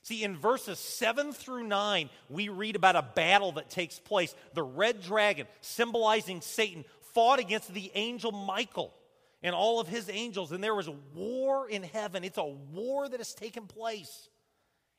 See, 0.04 0.22
in 0.22 0.36
verses 0.36 0.78
7 0.78 1.32
through 1.32 1.64
9, 1.64 2.08
we 2.28 2.48
read 2.48 2.76
about 2.76 2.96
a 2.96 3.02
battle 3.02 3.52
that 3.52 3.68
takes 3.68 3.98
place. 3.98 4.34
The 4.54 4.62
red 4.62 5.02
dragon, 5.02 5.46
symbolizing 5.60 6.40
Satan, 6.40 6.84
fought 7.14 7.40
against 7.40 7.72
the 7.74 7.90
angel 7.94 8.30
Michael 8.30 8.94
and 9.42 9.56
all 9.56 9.80
of 9.80 9.88
his 9.88 10.08
angels, 10.08 10.52
and 10.52 10.62
there 10.62 10.74
was 10.74 10.86
a 10.86 10.94
war 11.14 11.68
in 11.68 11.82
heaven. 11.82 12.22
It's 12.22 12.38
a 12.38 12.44
war 12.44 13.08
that 13.08 13.18
has 13.18 13.34
taken 13.34 13.66
place 13.66 14.28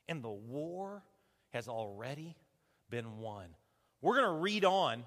and 0.08 0.22
the 0.22 0.30
war 0.30 1.02
has 1.52 1.68
already 1.68 2.36
been 2.90 3.18
won. 3.18 3.46
We're 4.00 4.20
going 4.20 4.34
to 4.34 4.40
read 4.40 4.64
on. 4.64 5.04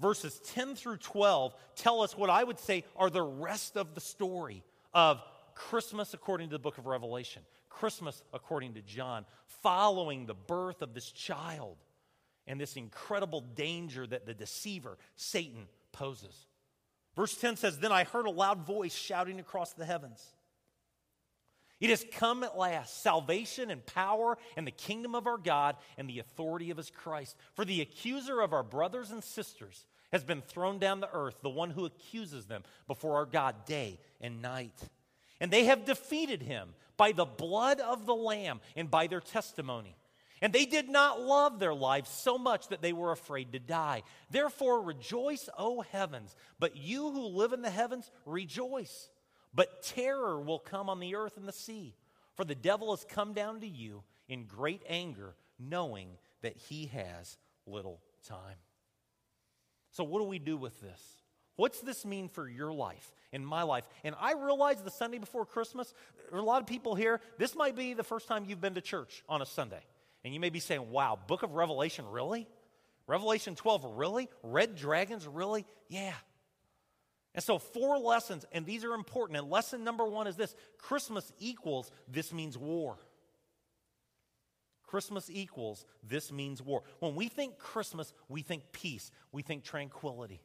Verses 0.00 0.40
10 0.54 0.76
through 0.76 0.98
12 0.98 1.54
tell 1.74 2.02
us 2.02 2.16
what 2.16 2.30
I 2.30 2.44
would 2.44 2.60
say 2.60 2.84
are 2.94 3.10
the 3.10 3.22
rest 3.22 3.76
of 3.76 3.96
the 3.96 4.00
story 4.00 4.62
of 4.94 5.20
Christmas 5.54 6.14
according 6.14 6.50
to 6.50 6.54
the 6.54 6.60
book 6.60 6.78
of 6.78 6.86
Revelation, 6.86 7.42
Christmas 7.68 8.22
according 8.32 8.74
to 8.74 8.82
John, 8.82 9.26
following 9.60 10.24
the 10.24 10.34
birth 10.34 10.82
of 10.82 10.94
this 10.94 11.10
child 11.10 11.76
and 12.46 12.60
this 12.60 12.76
incredible 12.76 13.40
danger 13.40 14.06
that 14.06 14.24
the 14.24 14.34
deceiver, 14.34 14.98
Satan, 15.16 15.66
poses. 15.90 16.46
Verse 17.16 17.36
10 17.36 17.56
says, 17.56 17.78
Then 17.78 17.92
I 17.92 18.04
heard 18.04 18.26
a 18.26 18.30
loud 18.30 18.64
voice 18.64 18.94
shouting 18.94 19.40
across 19.40 19.72
the 19.72 19.84
heavens. 19.84 20.24
It 21.80 21.90
has 21.90 22.04
come 22.12 22.42
at 22.42 22.58
last 22.58 23.02
salvation 23.02 23.70
and 23.70 23.84
power 23.86 24.36
and 24.56 24.66
the 24.66 24.72
kingdom 24.72 25.14
of 25.14 25.26
our 25.26 25.38
God 25.38 25.76
and 25.96 26.08
the 26.08 26.18
authority 26.18 26.70
of 26.70 26.76
his 26.76 26.90
Christ. 26.90 27.36
For 27.54 27.64
the 27.64 27.80
accuser 27.80 28.40
of 28.40 28.52
our 28.52 28.64
brothers 28.64 29.10
and 29.12 29.22
sisters 29.22 29.86
has 30.12 30.24
been 30.24 30.42
thrown 30.42 30.78
down 30.78 31.00
the 31.00 31.12
earth, 31.12 31.40
the 31.42 31.48
one 31.48 31.70
who 31.70 31.84
accuses 31.84 32.46
them 32.46 32.64
before 32.86 33.16
our 33.16 33.26
God 33.26 33.64
day 33.64 34.00
and 34.20 34.42
night. 34.42 34.80
And 35.40 35.52
they 35.52 35.66
have 35.66 35.84
defeated 35.84 36.42
him 36.42 36.70
by 36.96 37.12
the 37.12 37.24
blood 37.24 37.78
of 37.78 38.06
the 38.06 38.14
Lamb 38.14 38.60
and 38.74 38.90
by 38.90 39.06
their 39.06 39.20
testimony. 39.20 39.94
And 40.40 40.52
they 40.52 40.66
did 40.66 40.88
not 40.88 41.20
love 41.20 41.58
their 41.58 41.74
lives 41.74 42.10
so 42.10 42.38
much 42.38 42.68
that 42.68 42.82
they 42.82 42.92
were 42.92 43.12
afraid 43.12 43.52
to 43.52 43.58
die. 43.58 44.02
Therefore, 44.30 44.82
rejoice, 44.82 45.48
O 45.56 45.80
heavens. 45.80 46.34
But 46.58 46.76
you 46.76 47.10
who 47.10 47.26
live 47.26 47.52
in 47.52 47.62
the 47.62 47.70
heavens, 47.70 48.10
rejoice. 48.24 49.10
But 49.58 49.82
terror 49.82 50.40
will 50.40 50.60
come 50.60 50.88
on 50.88 51.00
the 51.00 51.16
earth 51.16 51.36
and 51.36 51.48
the 51.48 51.52
sea, 51.52 51.96
for 52.36 52.44
the 52.44 52.54
devil 52.54 52.94
has 52.94 53.04
come 53.04 53.32
down 53.32 53.58
to 53.62 53.66
you 53.66 54.04
in 54.28 54.44
great 54.44 54.82
anger, 54.88 55.34
knowing 55.58 56.10
that 56.42 56.56
he 56.56 56.86
has 56.86 57.36
little 57.66 58.00
time. 58.28 58.54
So, 59.90 60.04
what 60.04 60.20
do 60.20 60.26
we 60.26 60.38
do 60.38 60.56
with 60.56 60.80
this? 60.80 61.02
What's 61.56 61.80
this 61.80 62.06
mean 62.06 62.28
for 62.28 62.48
your 62.48 62.72
life 62.72 63.12
and 63.32 63.44
my 63.44 63.64
life? 63.64 63.82
And 64.04 64.14
I 64.20 64.34
realize 64.34 64.80
the 64.80 64.92
Sunday 64.92 65.18
before 65.18 65.44
Christmas, 65.44 65.92
there 66.30 66.38
are 66.38 66.40
a 66.40 66.44
lot 66.44 66.60
of 66.60 66.68
people 66.68 66.94
here. 66.94 67.20
This 67.36 67.56
might 67.56 67.74
be 67.74 67.94
the 67.94 68.04
first 68.04 68.28
time 68.28 68.44
you've 68.46 68.60
been 68.60 68.76
to 68.76 68.80
church 68.80 69.24
on 69.28 69.42
a 69.42 69.46
Sunday. 69.46 69.82
And 70.22 70.32
you 70.32 70.38
may 70.38 70.50
be 70.50 70.60
saying, 70.60 70.88
wow, 70.88 71.18
book 71.26 71.42
of 71.42 71.54
Revelation, 71.54 72.08
really? 72.08 72.46
Revelation 73.08 73.56
12, 73.56 73.96
really? 73.96 74.28
Red 74.44 74.76
dragons, 74.76 75.26
really? 75.26 75.66
Yeah. 75.88 76.14
And 77.38 77.44
so, 77.44 77.60
four 77.60 78.00
lessons, 78.00 78.44
and 78.50 78.66
these 78.66 78.82
are 78.82 78.94
important. 78.94 79.38
And 79.38 79.48
lesson 79.48 79.84
number 79.84 80.04
one 80.04 80.26
is 80.26 80.34
this 80.34 80.56
Christmas 80.76 81.32
equals 81.38 81.92
this 82.08 82.32
means 82.32 82.58
war. 82.58 82.98
Christmas 84.82 85.30
equals 85.30 85.86
this 86.02 86.32
means 86.32 86.60
war. 86.60 86.82
When 86.98 87.14
we 87.14 87.28
think 87.28 87.56
Christmas, 87.56 88.12
we 88.28 88.42
think 88.42 88.64
peace, 88.72 89.12
we 89.30 89.42
think 89.42 89.62
tranquility. 89.62 90.40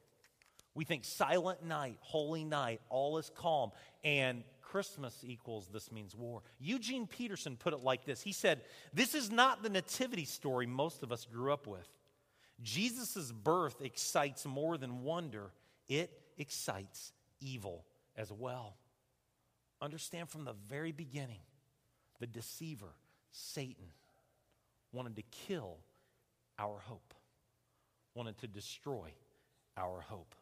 We 0.76 0.86
think 0.86 1.04
silent 1.04 1.66
night, 1.66 1.98
holy 2.00 2.44
night, 2.44 2.80
all 2.90 3.18
is 3.18 3.32
calm. 3.34 3.72
And 4.04 4.44
Christmas 4.62 5.18
equals 5.24 5.70
this 5.74 5.92
means 5.92 6.16
war. 6.16 6.44
Eugene 6.60 7.08
Peterson 7.08 7.58
put 7.58 7.74
it 7.74 7.80
like 7.80 8.06
this 8.06 8.22
He 8.22 8.34
said, 8.34 8.62
This 8.94 9.16
is 9.16 9.32
not 9.32 9.64
the 9.64 9.70
nativity 9.70 10.26
story 10.26 10.68
most 10.68 11.02
of 11.02 11.12
us 11.12 11.26
grew 11.26 11.52
up 11.52 11.66
with. 11.66 11.90
Jesus' 12.62 13.32
birth 13.32 13.82
excites 13.82 14.46
more 14.46 14.78
than 14.78 15.02
wonder, 15.02 15.54
it 15.90 16.20
excites 16.38 17.12
evil 17.40 17.86
as 18.16 18.32
well. 18.32 18.76
Understand 19.82 20.30
from 20.30 20.46
the 20.46 20.56
very 20.70 20.92
beginning, 20.92 21.42
the 22.20 22.28
deceiver, 22.28 22.94
Satan, 23.32 23.92
wanted 24.92 25.16
to 25.18 25.24
kill 25.24 25.78
our 26.58 26.80
hope, 26.80 27.14
wanted 28.16 28.38
to 28.40 28.48
destroy 28.48 29.12
our 29.76 30.02
hope. 30.02 30.36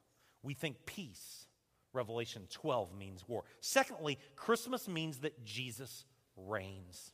We 0.43 0.53
think 0.53 0.85
peace, 0.85 1.45
Revelation 1.93 2.47
12 2.51 2.95
means 2.95 3.27
war. 3.27 3.43
Secondly, 3.61 4.17
Christmas 4.35 4.87
means 4.87 5.19
that 5.19 5.43
Jesus 5.45 6.05
reigns. 6.35 7.13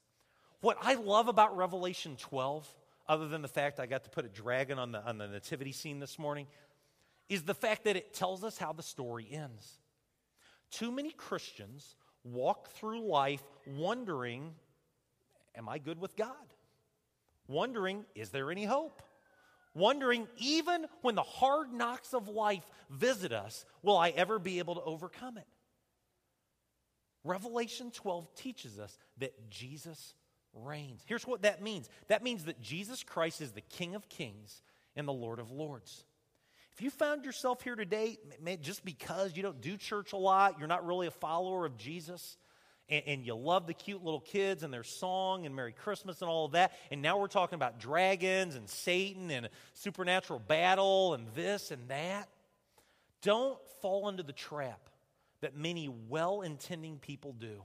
What 0.62 0.78
I 0.82 0.96
love 0.96 1.28
about 1.28 1.56
Revelation 1.56 2.16
12, 2.18 2.68
other 3.08 3.28
than 3.28 3.42
the 3.42 3.48
fact 3.48 3.80
I 3.80 3.86
got 3.86 4.04
to 4.06 4.10
put 4.10 4.26
a 4.26 4.30
dragon 4.30 4.80
on 4.80 4.92
the, 4.92 5.04
on 5.04 5.18
the 5.18 5.28
nativity 5.28 5.72
scene 5.72 6.00
this 6.00 6.18
morning, 6.18 6.48
is 7.30 7.44
the 7.44 7.54
fact 7.54 7.84
that 7.86 7.96
it 7.96 8.14
tells 8.14 8.44
us 8.44 8.58
how 8.58 8.74
the 8.74 8.84
story 8.84 9.28
ends. 9.32 9.80
Too 10.72 10.92
many 10.92 11.12
Christians 11.12 11.96
walk 12.24 12.70
through 12.72 13.08
life 13.08 13.44
wondering, 13.66 14.54
Am 15.56 15.68
I 15.68 15.80
good 15.80 16.00
with 16.00 16.16
God? 16.16 16.36
Wondering, 17.48 18.06
Is 18.16 18.30
there 18.30 18.52
any 18.52 18.66
hope? 18.66 19.02
wondering, 19.78 20.28
even 20.38 20.86
when 21.02 21.16
the 21.16 21.24
hard 21.24 21.72
knocks 21.72 22.14
of 22.14 22.28
life 22.28 22.66
visit 22.90 23.32
us, 23.32 23.66
will 23.82 23.98
I 23.98 24.10
ever 24.10 24.40
be 24.40 24.60
able 24.60 24.76
to 24.76 24.82
overcome 24.82 25.38
it? 25.38 25.48
Revelation 27.24 27.92
12 27.92 28.34
teaches 28.36 28.80
us 28.80 28.98
that 29.18 29.50
Jesus 29.50 30.16
reigns. 30.54 31.04
Here's 31.06 31.28
what 31.28 31.44
that 31.44 31.62
means 31.62 31.90
that 32.08 32.24
means 32.24 32.46
that 32.46 32.62
Jesus 32.62 33.04
Christ 33.04 33.42
is 33.42 33.52
the 33.52 33.62
King 33.62 33.96
of 33.96 34.10
kings 34.10 34.62
and 34.96 35.08
the 35.08 35.14
Lord 35.14 35.40
of 35.40 35.52
lords. 35.52 36.06
If 36.78 36.84
you 36.84 36.92
found 36.92 37.26
yourself 37.26 37.64
here 37.64 37.76
today 37.76 38.20
just 38.62 38.86
because 38.86 39.36
you 39.36 39.42
don't 39.42 39.62
do 39.62 39.78
church 39.78 40.14
a 40.14 40.18
lot, 40.18 40.60
you're 40.60 40.68
not 40.68 40.86
really 40.86 41.08
a 41.08 41.12
follower 41.12 41.66
of 41.66 41.76
Jesus, 41.76 42.38
and, 42.88 43.02
and, 43.08 43.26
you 43.26 43.34
love 43.34 43.66
the 43.66 43.74
cute 43.74 44.04
little 44.04 44.20
kids 44.20 44.62
and 44.62 44.72
their 44.72 44.84
song 44.84 45.48
and 45.48 45.56
Merry 45.56 45.72
Christmas 45.72 46.22
and 46.22 46.30
all 46.30 46.46
of 46.46 46.52
that, 46.52 46.74
and 46.92 47.02
now 47.02 47.18
we're 47.18 47.30
talking 47.30 47.56
about 47.56 47.80
dragons 47.80 48.56
and 48.56 48.70
Satan 48.70 49.32
and 49.32 49.50
supernatural 49.74 50.38
battle 50.38 51.16
and 51.16 51.26
this 51.34 51.72
and 51.72 51.82
that, 51.88 52.30
don't 53.24 53.58
fall 53.82 54.08
into 54.08 54.22
the 54.22 54.32
trap 54.32 54.88
that 55.42 55.58
many 55.58 55.90
well 56.10 56.42
intending 56.42 57.00
people 57.00 57.34
do. 57.34 57.64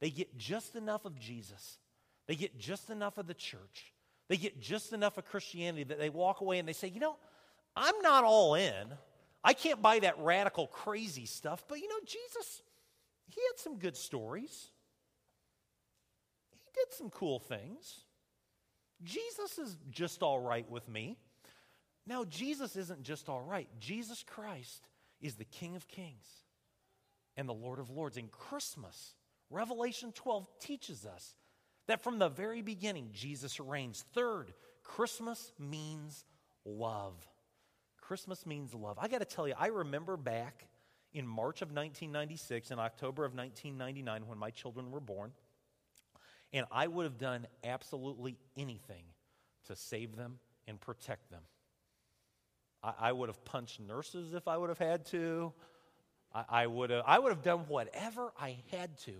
They 0.00 0.08
get 0.08 0.34
just 0.38 0.76
enough 0.76 1.04
of 1.04 1.18
Jesus, 1.18 1.76
they 2.26 2.36
get 2.36 2.58
just 2.58 2.88
enough 2.88 3.18
of 3.18 3.26
the 3.26 3.34
church, 3.34 3.92
they 4.28 4.38
get 4.38 4.62
just 4.62 4.94
enough 4.94 5.18
of 5.18 5.26
Christianity 5.26 5.84
that 5.84 5.98
they 5.98 6.08
walk 6.08 6.40
away 6.40 6.58
and 6.58 6.66
they 6.66 6.72
say, 6.72 6.88
you 6.88 7.00
know, 7.00 7.18
I'm 7.76 8.00
not 8.00 8.24
all 8.24 8.54
in. 8.54 8.94
I 9.44 9.52
can't 9.52 9.82
buy 9.82 10.00
that 10.00 10.18
radical, 10.18 10.66
crazy 10.66 11.26
stuff, 11.26 11.64
but 11.68 11.78
you 11.78 11.88
know, 11.88 12.00
Jesus, 12.04 12.62
he 13.28 13.40
had 13.52 13.60
some 13.60 13.78
good 13.78 13.96
stories. 13.96 14.70
He 16.50 16.58
did 16.74 16.92
some 16.92 17.10
cool 17.10 17.38
things. 17.38 18.00
Jesus 19.04 19.58
is 19.58 19.76
just 19.90 20.22
all 20.22 20.40
right 20.40 20.68
with 20.70 20.88
me. 20.88 21.18
Now, 22.06 22.24
Jesus 22.24 22.76
isn't 22.76 23.02
just 23.02 23.28
all 23.28 23.42
right. 23.42 23.68
Jesus 23.78 24.24
Christ 24.26 24.88
is 25.20 25.34
the 25.34 25.44
King 25.44 25.76
of 25.76 25.88
Kings 25.88 26.26
and 27.36 27.48
the 27.48 27.54
Lord 27.54 27.78
of 27.78 27.90
Lords. 27.90 28.16
In 28.16 28.28
Christmas, 28.28 29.14
Revelation 29.50 30.12
12 30.12 30.48
teaches 30.60 31.04
us 31.04 31.36
that 31.88 32.02
from 32.02 32.18
the 32.18 32.28
very 32.28 32.62
beginning, 32.62 33.10
Jesus 33.12 33.60
reigns. 33.60 34.04
Third, 34.14 34.52
Christmas 34.82 35.52
means 35.58 36.24
love. 36.64 37.14
Christmas 38.06 38.46
means 38.46 38.72
love. 38.72 38.98
I 39.00 39.08
got 39.08 39.18
to 39.18 39.24
tell 39.24 39.48
you, 39.48 39.54
I 39.58 39.66
remember 39.66 40.16
back 40.16 40.68
in 41.12 41.26
March 41.26 41.60
of 41.60 41.68
1996 41.68 42.70
and 42.70 42.78
October 42.78 43.24
of 43.24 43.34
1999 43.34 44.28
when 44.28 44.38
my 44.38 44.50
children 44.50 44.92
were 44.92 45.00
born, 45.00 45.32
and 46.52 46.66
I 46.70 46.86
would 46.86 47.02
have 47.02 47.18
done 47.18 47.48
absolutely 47.64 48.38
anything 48.56 49.02
to 49.66 49.74
save 49.74 50.14
them 50.14 50.38
and 50.68 50.80
protect 50.80 51.30
them. 51.30 51.42
I, 52.80 52.92
I 53.00 53.12
would 53.12 53.28
have 53.28 53.44
punched 53.44 53.80
nurses 53.80 54.34
if 54.34 54.46
I 54.46 54.56
would 54.56 54.68
have 54.68 54.78
had 54.78 55.06
to. 55.06 55.52
I, 56.32 56.44
I, 56.48 56.66
would 56.68 56.90
have, 56.90 57.02
I 57.08 57.18
would 57.18 57.30
have 57.30 57.42
done 57.42 57.64
whatever 57.66 58.32
I 58.38 58.58
had 58.70 58.98
to 58.98 59.14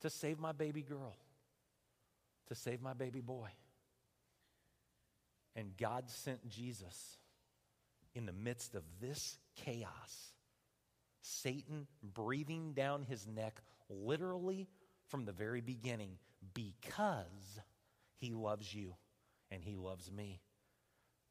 to 0.00 0.10
save 0.10 0.40
my 0.40 0.50
baby 0.50 0.82
girl, 0.82 1.14
to 2.48 2.56
save 2.56 2.82
my 2.82 2.94
baby 2.94 3.20
boy. 3.20 3.50
And 5.54 5.76
God 5.76 6.10
sent 6.10 6.48
Jesus 6.48 7.18
in 8.14 8.26
the 8.26 8.32
midst 8.32 8.74
of 8.74 8.82
this 9.00 9.38
chaos 9.56 10.32
Satan 11.22 11.86
breathing 12.02 12.72
down 12.72 13.02
his 13.04 13.26
neck 13.26 13.60
literally 13.88 14.68
from 15.06 15.24
the 15.24 15.32
very 15.32 15.60
beginning 15.60 16.18
because 16.52 17.60
he 18.16 18.32
loves 18.32 18.74
you 18.74 18.94
and 19.50 19.62
he 19.62 19.76
loves 19.76 20.10
me. 20.10 20.40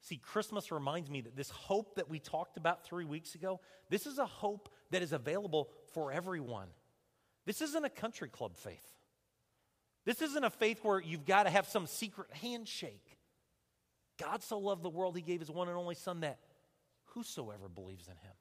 See, 0.01 0.17
Christmas 0.17 0.71
reminds 0.71 1.09
me 1.09 1.21
that 1.21 1.35
this 1.35 1.49
hope 1.49 1.95
that 1.95 2.09
we 2.09 2.19
talked 2.19 2.57
about 2.57 2.85
three 2.85 3.05
weeks 3.05 3.35
ago, 3.35 3.59
this 3.89 4.07
is 4.07 4.17
a 4.17 4.25
hope 4.25 4.69
that 4.89 5.03
is 5.03 5.13
available 5.13 5.69
for 5.93 6.11
everyone. 6.11 6.69
This 7.45 7.61
isn't 7.61 7.85
a 7.85 7.89
country 7.89 8.29
club 8.29 8.55
faith. 8.55 8.87
This 10.05 10.21
isn't 10.21 10.43
a 10.43 10.49
faith 10.49 10.79
where 10.83 10.99
you've 10.99 11.25
got 11.25 11.43
to 11.43 11.51
have 11.51 11.67
some 11.67 11.85
secret 11.85 12.31
handshake. 12.31 13.17
God 14.19 14.41
so 14.41 14.57
loved 14.57 14.83
the 14.83 14.89
world, 14.89 15.15
he 15.15 15.21
gave 15.21 15.39
his 15.39 15.51
one 15.51 15.67
and 15.67 15.77
only 15.77 15.95
Son 15.95 16.21
that 16.21 16.39
whosoever 17.13 17.67
believes 17.67 18.07
in 18.07 18.15
him 18.15 18.33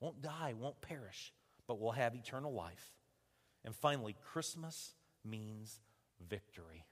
won't 0.00 0.20
die, 0.20 0.54
won't 0.58 0.80
perish, 0.80 1.32
but 1.66 1.80
will 1.80 1.92
have 1.92 2.14
eternal 2.14 2.52
life. 2.52 2.92
And 3.64 3.74
finally, 3.74 4.16
Christmas 4.32 4.94
means 5.24 5.80
victory. 6.28 6.84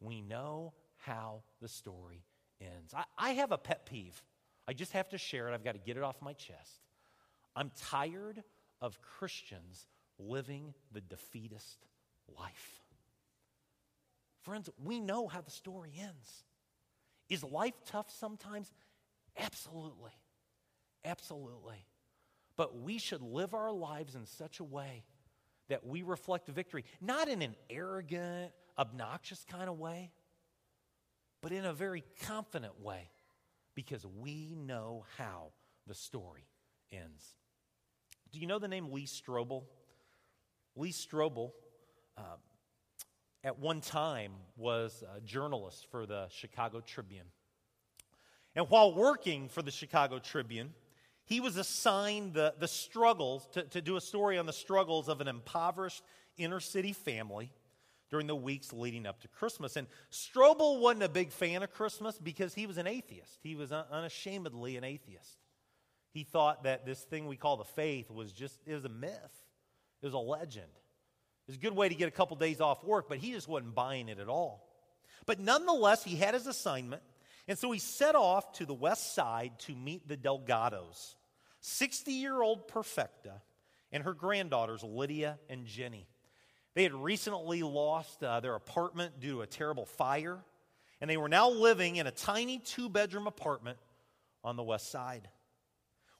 We 0.00 0.20
know 0.20 0.74
how 0.98 1.42
the 1.60 1.68
story 1.68 2.24
ends. 2.60 2.94
I, 2.94 3.04
I, 3.18 3.30
have 3.32 3.52
a 3.52 3.58
pet 3.58 3.86
peeve. 3.86 4.22
I 4.68 4.72
just 4.72 4.92
have 4.92 5.08
to 5.10 5.18
share 5.18 5.48
it. 5.48 5.54
I've 5.54 5.64
got 5.64 5.72
to 5.72 5.80
get 5.80 5.96
it 5.96 6.02
off 6.02 6.22
my 6.22 6.32
chest. 6.34 6.84
I'm 7.56 7.70
tired 7.76 8.42
of 8.80 9.00
Christians 9.02 9.88
living 10.18 10.74
the 10.92 11.00
defeatist 11.00 11.78
life. 12.38 12.80
Friends, 14.42 14.70
we 14.82 15.00
know 15.00 15.26
how 15.26 15.40
the 15.40 15.50
story 15.50 15.92
ends. 16.00 16.44
Is 17.28 17.44
life 17.44 17.74
tough 17.86 18.10
sometimes? 18.10 18.72
Absolutely. 19.40 20.12
Absolutely. 21.04 21.86
But 22.56 22.80
we 22.80 22.98
should 22.98 23.22
live 23.22 23.54
our 23.54 23.72
lives 23.72 24.14
in 24.14 24.26
such 24.26 24.60
a 24.60 24.64
way 24.64 25.04
that 25.68 25.86
we 25.86 26.02
reflect 26.02 26.48
victory, 26.48 26.84
not 27.00 27.28
in 27.28 27.42
an 27.42 27.54
arrogant, 27.70 28.52
obnoxious 28.78 29.44
kind 29.48 29.70
of 29.70 29.78
way, 29.78 30.10
but 31.42 31.52
in 31.52 31.64
a 31.64 31.72
very 31.72 32.04
confident 32.26 32.80
way, 32.82 33.08
because 33.74 34.04
we 34.04 34.54
know 34.56 35.04
how 35.16 35.52
the 35.86 35.94
story 35.94 36.46
ends. 36.92 37.24
Do 38.32 38.40
you 38.40 38.46
know 38.46 38.58
the 38.58 38.68
name 38.68 38.92
Lee 38.92 39.06
Strobel? 39.06 39.62
Lee 40.76 40.92
Strobel, 40.92 41.52
uh, 42.18 42.36
at 43.42 43.58
one 43.58 43.80
time, 43.80 44.32
was 44.56 45.02
a 45.16 45.20
journalist 45.20 45.86
for 45.90 46.04
the 46.04 46.26
Chicago 46.30 46.80
Tribune. 46.80 47.26
And 48.60 48.68
while 48.68 48.92
working 48.92 49.48
for 49.48 49.62
the 49.62 49.70
Chicago 49.70 50.18
Tribune, 50.18 50.74
he 51.24 51.40
was 51.40 51.56
assigned 51.56 52.34
the, 52.34 52.52
the 52.58 52.68
struggles 52.68 53.48
to, 53.52 53.62
to 53.62 53.80
do 53.80 53.96
a 53.96 54.02
story 54.02 54.36
on 54.36 54.44
the 54.44 54.52
struggles 54.52 55.08
of 55.08 55.22
an 55.22 55.28
impoverished 55.28 56.02
inner 56.36 56.60
city 56.60 56.92
family 56.92 57.54
during 58.10 58.26
the 58.26 58.36
weeks 58.36 58.70
leading 58.70 59.06
up 59.06 59.18
to 59.22 59.28
Christmas. 59.28 59.76
And 59.76 59.86
Strobel 60.12 60.78
wasn't 60.78 61.04
a 61.04 61.08
big 61.08 61.32
fan 61.32 61.62
of 61.62 61.72
Christmas 61.72 62.18
because 62.18 62.52
he 62.52 62.66
was 62.66 62.76
an 62.76 62.86
atheist. 62.86 63.38
He 63.42 63.54
was 63.54 63.72
unashamedly 63.72 64.76
an 64.76 64.84
atheist. 64.84 65.38
He 66.12 66.22
thought 66.22 66.64
that 66.64 66.84
this 66.84 67.00
thing 67.00 67.28
we 67.28 67.36
call 67.36 67.56
the 67.56 67.64
faith 67.64 68.10
was 68.10 68.30
just 68.30 68.58
it 68.66 68.74
was 68.74 68.84
a 68.84 68.90
myth. 68.90 69.46
It 70.02 70.04
was 70.04 70.12
a 70.12 70.18
legend. 70.18 70.66
It 70.66 71.52
was 71.52 71.56
a 71.56 71.60
good 71.60 71.74
way 71.74 71.88
to 71.88 71.94
get 71.94 72.08
a 72.08 72.10
couple 72.10 72.36
days 72.36 72.60
off 72.60 72.84
work, 72.84 73.08
but 73.08 73.16
he 73.16 73.32
just 73.32 73.48
wasn't 73.48 73.74
buying 73.74 74.10
it 74.10 74.18
at 74.18 74.28
all. 74.28 74.68
But 75.24 75.40
nonetheless, 75.40 76.04
he 76.04 76.16
had 76.16 76.34
his 76.34 76.46
assignment, 76.46 77.00
and 77.48 77.58
so 77.58 77.70
he 77.70 77.78
set 77.78 78.14
off 78.14 78.52
to 78.54 78.66
the 78.66 78.74
west 78.74 79.14
side 79.14 79.58
to 79.60 79.74
meet 79.74 80.06
the 80.08 80.16
Delgados. 80.16 81.14
60 81.60 82.12
year 82.12 82.40
old 82.40 82.68
Perfecta 82.68 83.42
and 83.92 84.04
her 84.04 84.14
granddaughters, 84.14 84.82
Lydia 84.82 85.38
and 85.48 85.66
Jenny. 85.66 86.06
They 86.74 86.82
had 86.84 86.94
recently 86.94 87.62
lost 87.62 88.22
uh, 88.22 88.40
their 88.40 88.54
apartment 88.54 89.20
due 89.20 89.36
to 89.36 89.42
a 89.42 89.46
terrible 89.46 89.86
fire, 89.86 90.38
and 91.00 91.10
they 91.10 91.16
were 91.16 91.28
now 91.28 91.50
living 91.50 91.96
in 91.96 92.06
a 92.06 92.12
tiny 92.12 92.58
two 92.58 92.88
bedroom 92.88 93.26
apartment 93.26 93.78
on 94.44 94.56
the 94.56 94.62
west 94.62 94.90
side. 94.90 95.28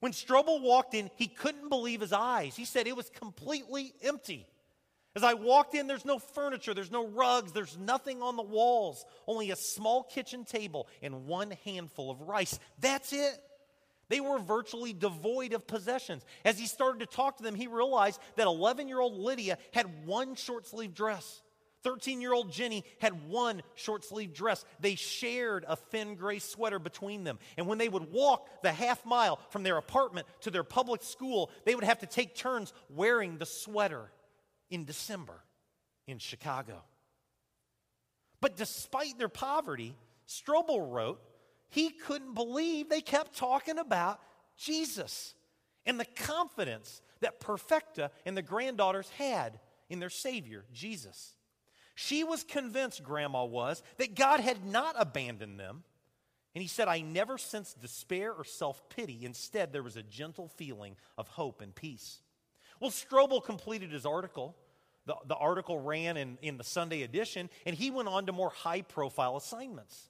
When 0.00 0.12
Strobel 0.12 0.62
walked 0.62 0.94
in, 0.94 1.10
he 1.16 1.28
couldn't 1.28 1.68
believe 1.68 2.00
his 2.00 2.12
eyes. 2.12 2.56
He 2.56 2.64
said 2.64 2.86
it 2.86 2.96
was 2.96 3.10
completely 3.10 3.94
empty. 4.02 4.46
As 5.20 5.24
I 5.24 5.34
walked 5.34 5.74
in, 5.74 5.86
there's 5.86 6.06
no 6.06 6.18
furniture, 6.18 6.72
there's 6.72 6.90
no 6.90 7.06
rugs, 7.06 7.52
there's 7.52 7.76
nothing 7.76 8.22
on 8.22 8.36
the 8.36 8.42
walls, 8.42 9.04
only 9.26 9.50
a 9.50 9.56
small 9.56 10.02
kitchen 10.02 10.46
table 10.46 10.88
and 11.02 11.26
one 11.26 11.50
handful 11.66 12.10
of 12.10 12.22
rice. 12.22 12.58
That's 12.78 13.12
it. 13.12 13.38
They 14.08 14.22
were 14.22 14.38
virtually 14.38 14.94
devoid 14.94 15.52
of 15.52 15.66
possessions. 15.66 16.24
As 16.42 16.58
he 16.58 16.66
started 16.66 17.00
to 17.00 17.06
talk 17.06 17.36
to 17.36 17.42
them, 17.42 17.54
he 17.54 17.66
realized 17.66 18.18
that 18.36 18.46
11 18.46 18.88
year 18.88 18.98
old 18.98 19.12
Lydia 19.12 19.58
had 19.74 20.06
one 20.06 20.36
short 20.36 20.66
sleeve 20.66 20.94
dress. 20.94 21.42
13 21.82 22.22
year 22.22 22.32
old 22.32 22.50
Jenny 22.50 22.82
had 22.98 23.28
one 23.28 23.60
short 23.74 24.06
sleeve 24.06 24.32
dress. 24.32 24.64
They 24.80 24.94
shared 24.94 25.66
a 25.68 25.76
thin 25.76 26.14
gray 26.14 26.38
sweater 26.38 26.78
between 26.78 27.24
them. 27.24 27.38
And 27.58 27.66
when 27.66 27.76
they 27.76 27.90
would 27.90 28.10
walk 28.10 28.48
the 28.62 28.72
half 28.72 29.04
mile 29.04 29.38
from 29.50 29.64
their 29.64 29.76
apartment 29.76 30.26
to 30.40 30.50
their 30.50 30.64
public 30.64 31.02
school, 31.02 31.50
they 31.66 31.74
would 31.74 31.84
have 31.84 31.98
to 31.98 32.06
take 32.06 32.34
turns 32.34 32.72
wearing 32.88 33.36
the 33.36 33.44
sweater 33.44 34.10
in 34.70 34.84
December 34.84 35.42
in 36.06 36.18
Chicago. 36.18 36.82
But 38.40 38.56
despite 38.56 39.18
their 39.18 39.28
poverty, 39.28 39.94
Strobel 40.26 40.90
wrote 40.90 41.20
he 41.68 41.90
couldn't 41.90 42.34
believe 42.34 42.88
they 42.88 43.00
kept 43.00 43.36
talking 43.36 43.78
about 43.78 44.20
Jesus 44.56 45.34
and 45.86 46.00
the 46.00 46.04
confidence 46.04 47.00
that 47.20 47.40
Perfecta 47.40 48.10
and 48.26 48.36
the 48.36 48.42
granddaughters 48.42 49.08
had 49.10 49.60
in 49.88 50.00
their 50.00 50.10
Savior, 50.10 50.64
Jesus. 50.72 51.34
She 51.94 52.24
was 52.24 52.44
convinced, 52.44 53.02
Grandma 53.04 53.44
was, 53.44 53.82
that 53.98 54.14
God 54.14 54.40
had 54.40 54.64
not 54.64 54.96
abandoned 54.98 55.60
them. 55.60 55.84
And 56.54 56.62
he 56.62 56.68
said, 56.68 56.88
I 56.88 57.00
never 57.02 57.38
sensed 57.38 57.80
despair 57.80 58.32
or 58.32 58.44
self 58.44 58.88
pity. 58.88 59.24
Instead, 59.24 59.72
there 59.72 59.82
was 59.82 59.96
a 59.96 60.02
gentle 60.02 60.48
feeling 60.48 60.96
of 61.16 61.28
hope 61.28 61.60
and 61.60 61.74
peace. 61.74 62.22
Well, 62.80 62.90
Strobel 62.90 63.44
completed 63.44 63.92
his 63.92 64.06
article. 64.06 64.56
The, 65.06 65.14
the 65.26 65.36
article 65.36 65.78
ran 65.78 66.16
in, 66.16 66.38
in 66.42 66.56
the 66.56 66.64
Sunday 66.64 67.02
edition, 67.02 67.50
and 67.64 67.76
he 67.76 67.90
went 67.90 68.08
on 68.08 68.26
to 68.26 68.32
more 68.32 68.50
high 68.50 68.82
profile 68.82 69.36
assignments. 69.36 70.08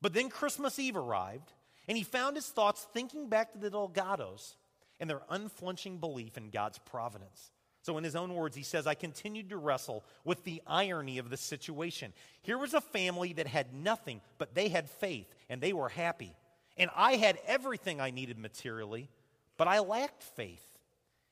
But 0.00 0.12
then 0.12 0.28
Christmas 0.28 0.78
Eve 0.78 0.96
arrived, 0.96 1.52
and 1.88 1.96
he 1.96 2.04
found 2.04 2.36
his 2.36 2.46
thoughts 2.46 2.86
thinking 2.92 3.28
back 3.28 3.52
to 3.52 3.58
the 3.58 3.70
Delgados 3.70 4.54
and 5.00 5.08
their 5.08 5.22
unflinching 5.30 5.98
belief 5.98 6.36
in 6.36 6.50
God's 6.50 6.78
providence. 6.78 7.50
So, 7.82 7.98
in 7.98 8.04
his 8.04 8.16
own 8.16 8.34
words, 8.34 8.56
he 8.56 8.62
says, 8.62 8.86
I 8.86 8.94
continued 8.94 9.50
to 9.50 9.58
wrestle 9.58 10.04
with 10.24 10.42
the 10.44 10.62
irony 10.66 11.18
of 11.18 11.28
the 11.28 11.36
situation. 11.36 12.14
Here 12.40 12.56
was 12.56 12.72
a 12.72 12.80
family 12.80 13.34
that 13.34 13.46
had 13.46 13.74
nothing, 13.74 14.22
but 14.38 14.54
they 14.54 14.68
had 14.68 14.88
faith 14.88 15.26
and 15.50 15.60
they 15.60 15.74
were 15.74 15.90
happy. 15.90 16.34
And 16.78 16.90
I 16.96 17.16
had 17.16 17.38
everything 17.46 18.00
I 18.00 18.10
needed 18.10 18.38
materially, 18.38 19.10
but 19.58 19.68
I 19.68 19.80
lacked 19.80 20.22
faith. 20.22 20.64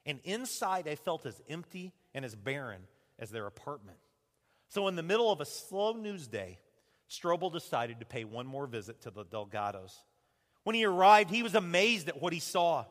And 0.04 0.20
inside, 0.24 0.88
I 0.88 0.96
felt 0.96 1.26
as 1.26 1.40
empty 1.48 1.92
and 2.14 2.24
as 2.24 2.34
barren 2.34 2.82
as 3.18 3.30
their 3.30 3.46
apartment. 3.46 3.98
So, 4.68 4.88
in 4.88 4.96
the 4.96 5.02
middle 5.02 5.30
of 5.30 5.40
a 5.40 5.44
slow 5.44 5.92
news 5.92 6.26
day, 6.26 6.58
Strobel 7.08 7.52
decided 7.52 8.00
to 8.00 8.06
pay 8.06 8.24
one 8.24 8.46
more 8.46 8.66
visit 8.66 9.02
to 9.02 9.10
the 9.10 9.24
Delgados. 9.24 9.92
When 10.64 10.74
he 10.74 10.84
arrived, 10.84 11.30
he 11.30 11.42
was 11.42 11.54
amazed 11.54 12.08
at 12.08 12.20
what 12.20 12.32
he 12.32 12.40
saw. 12.40 12.86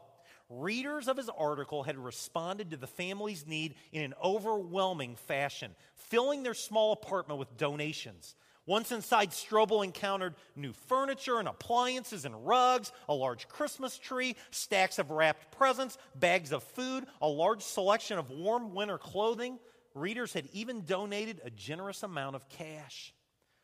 Readers 0.50 1.08
of 1.08 1.18
his 1.18 1.30
article 1.30 1.84
had 1.84 1.98
responded 1.98 2.72
to 2.72 2.78
the 2.78 2.88
family's 2.88 3.48
need 3.48 3.76
in 3.92 4.04
an 4.04 4.14
overwhelming 4.22 5.16
fashion, 5.16 5.76
filling 5.96 6.44
their 6.44 6.54
small 6.54 6.92
apartment 6.92 7.40
with 7.40 7.56
donations. 7.56 8.36
Once 8.68 8.92
inside, 8.92 9.32
Strobel 9.32 9.84
encountered 9.84 10.36
new 10.56 10.72
furniture 10.72 11.40
and 11.40 11.48
appliances 11.48 12.26
and 12.26 12.46
rugs, 12.46 12.92
a 13.10 13.14
large 13.14 13.48
Christmas 13.48 13.98
tree, 13.98 14.36
stacks 14.52 15.00
of 15.00 15.10
wrapped 15.10 15.52
presents, 15.52 15.98
bags 16.16 16.52
of 16.52 16.64
food, 16.64 17.06
a 17.22 17.28
large 17.28 17.64
selection 17.64 18.20
of 18.20 18.30
warm 18.30 18.76
winter 18.76 19.00
clothing. 19.00 19.58
Readers 19.96 20.34
had 20.34 20.48
even 20.54 20.86
donated 20.86 21.42
a 21.44 21.50
generous 21.50 22.04
amount 22.04 22.36
of 22.36 22.48
cash. 22.50 23.14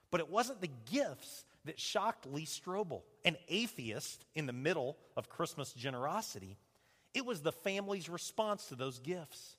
But 0.09 0.19
it 0.19 0.29
wasn't 0.29 0.61
the 0.61 0.71
gifts 0.91 1.45
that 1.65 1.79
shocked 1.79 2.25
Lee 2.25 2.45
Strobel, 2.45 3.03
an 3.23 3.37
atheist 3.49 4.25
in 4.33 4.47
the 4.47 4.53
middle 4.53 4.97
of 5.15 5.29
Christmas 5.29 5.73
generosity. 5.73 6.57
It 7.13 7.25
was 7.25 7.41
the 7.41 7.51
family's 7.51 8.09
response 8.09 8.65
to 8.67 8.75
those 8.75 8.99
gifts. 8.99 9.57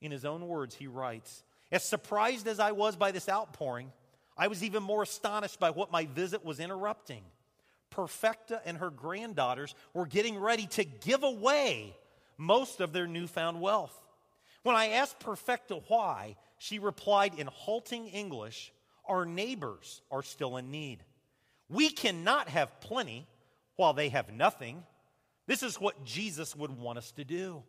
In 0.00 0.10
his 0.10 0.24
own 0.24 0.46
words, 0.46 0.74
he 0.74 0.86
writes 0.86 1.44
As 1.70 1.84
surprised 1.84 2.48
as 2.48 2.58
I 2.58 2.72
was 2.72 2.96
by 2.96 3.12
this 3.12 3.28
outpouring, 3.28 3.92
I 4.36 4.48
was 4.48 4.62
even 4.62 4.82
more 4.82 5.02
astonished 5.02 5.60
by 5.60 5.70
what 5.70 5.92
my 5.92 6.06
visit 6.06 6.44
was 6.44 6.60
interrupting. 6.60 7.22
Perfecta 7.90 8.60
and 8.64 8.78
her 8.78 8.90
granddaughters 8.90 9.74
were 9.92 10.06
getting 10.06 10.38
ready 10.38 10.66
to 10.68 10.84
give 10.84 11.22
away 11.22 11.94
most 12.38 12.80
of 12.80 12.92
their 12.92 13.06
newfound 13.06 13.60
wealth. 13.60 13.98
When 14.62 14.76
I 14.76 14.88
asked 14.88 15.20
Perfecta 15.20 15.80
why, 15.88 16.36
she 16.58 16.78
replied 16.78 17.34
in 17.38 17.48
halting 17.48 18.08
English 18.08 18.72
Our 19.06 19.24
neighbors 19.26 20.00
are 20.10 20.22
still 20.22 20.56
in 20.56 20.70
need. 20.70 21.04
We 21.68 21.90
cannot 21.90 22.48
have 22.48 22.80
plenty 22.80 23.26
while 23.76 23.92
they 23.92 24.10
have 24.10 24.32
nothing. 24.32 24.84
This 25.46 25.62
is 25.62 25.80
what 25.80 26.04
Jesus 26.04 26.54
would 26.54 26.70
want 26.70 26.98
us 26.98 27.10
to 27.12 27.24
do. 27.24 27.62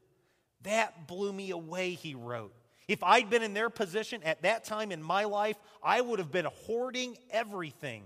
That 0.61 1.07
blew 1.07 1.33
me 1.33 1.51
away, 1.51 1.91
he 1.91 2.15
wrote. 2.15 2.53
If 2.87 3.03
I'd 3.03 3.29
been 3.29 3.43
in 3.43 3.53
their 3.53 3.69
position 3.69 4.21
at 4.23 4.41
that 4.41 4.65
time 4.65 4.91
in 4.91 5.01
my 5.01 5.23
life, 5.23 5.57
I 5.81 6.01
would 6.01 6.19
have 6.19 6.31
been 6.31 6.47
hoarding 6.65 7.17
everything. 7.31 8.03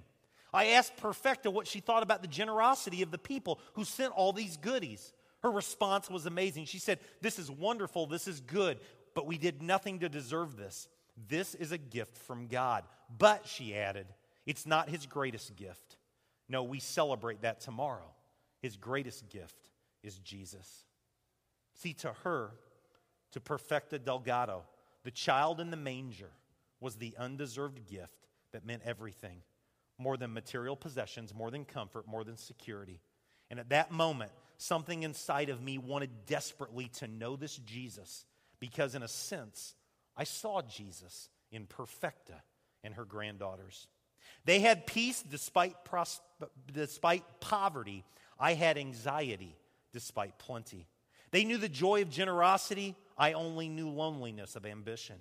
I 0.54 0.68
asked 0.68 0.98
Perfecta 0.98 1.52
what 1.52 1.68
she 1.68 1.80
thought 1.80 2.04
about 2.04 2.22
the 2.22 2.28
generosity 2.28 3.02
of 3.02 3.12
the 3.12 3.18
people 3.18 3.60
who 3.74 3.84
sent 3.84 4.14
all 4.14 4.34
these 4.34 4.58
goodies. 4.58 5.14
Her 5.42 5.52
response 5.52 6.10
was 6.10 6.26
amazing. 6.26 6.66
She 6.66 6.80
said, 6.80 7.00
This 7.22 7.40
is 7.40 7.52
wonderful, 7.52 8.08
this 8.08 8.28
is 8.28 8.40
good, 8.40 8.80
but 9.14 9.28
we 9.28 9.38
did 9.38 9.62
nothing 9.62 10.00
to 10.00 10.10
deserve 10.10 10.56
this. 10.58 10.88
This 11.28 11.56
is 11.56 11.72
a 11.72 11.78
gift 11.78 12.18
from 12.18 12.48
God. 12.48 12.84
But, 13.18 13.48
she 13.48 13.76
added, 13.76 14.08
it's 14.46 14.66
not 14.66 14.90
his 14.90 15.06
greatest 15.06 15.56
gift. 15.56 15.98
No, 16.50 16.64
we 16.64 16.80
celebrate 16.80 17.42
that 17.42 17.60
tomorrow. 17.60 18.12
His 18.62 18.78
greatest 18.78 19.30
gift 19.30 19.70
is 20.04 20.20
Jesus. 20.20 20.86
See, 21.74 21.94
to 21.96 22.14
her, 22.24 22.52
to 23.32 23.40
Perfecta 23.40 24.00
Delgado, 24.00 24.64
the 25.04 25.12
child 25.12 25.60
in 25.60 25.72
the 25.72 25.78
manger 25.78 26.32
was 26.80 26.96
the 26.96 27.16
undeserved 27.18 27.88
gift 27.88 28.28
that 28.52 28.66
meant 28.66 28.84
everything 28.86 29.42
more 29.98 30.18
than 30.18 30.34
material 30.34 30.76
possessions, 30.76 31.34
more 31.34 31.50
than 31.52 31.66
comfort, 31.66 32.08
more 32.08 32.24
than 32.24 32.38
security. 32.38 33.00
And 33.50 33.60
at 33.60 33.70
that 33.70 33.92
moment, 33.92 34.32
something 34.58 35.04
inside 35.04 35.50
of 35.50 35.62
me 35.62 35.78
wanted 35.78 36.26
desperately 36.26 36.90
to 36.96 37.08
know 37.08 37.36
this 37.36 37.58
Jesus 37.58 38.26
because, 38.60 38.96
in 38.96 39.04
a 39.04 39.08
sense, 39.08 39.76
I 40.16 40.24
saw 40.24 40.62
Jesus 40.62 41.30
in 41.52 41.66
Perfecta 41.66 42.42
and 42.84 42.94
her 42.94 43.06
granddaughters. 43.06 43.88
They 44.46 44.60
had 44.60 44.88
peace 44.88 45.22
despite, 45.22 45.84
pros- 45.84 46.22
despite 46.72 47.24
poverty. 47.40 48.04
I 48.40 48.54
had 48.54 48.78
anxiety 48.78 49.56
despite 49.94 50.38
plenty. 50.38 50.88
They 51.32 51.44
knew 51.44 51.58
the 51.58 51.70
joy 51.70 52.02
of 52.02 52.10
generosity. 52.10 52.96
I 53.18 53.34
only 53.34 53.68
knew 53.68 53.90
loneliness 53.90 54.56
of 54.56 54.66
ambition. 54.66 55.18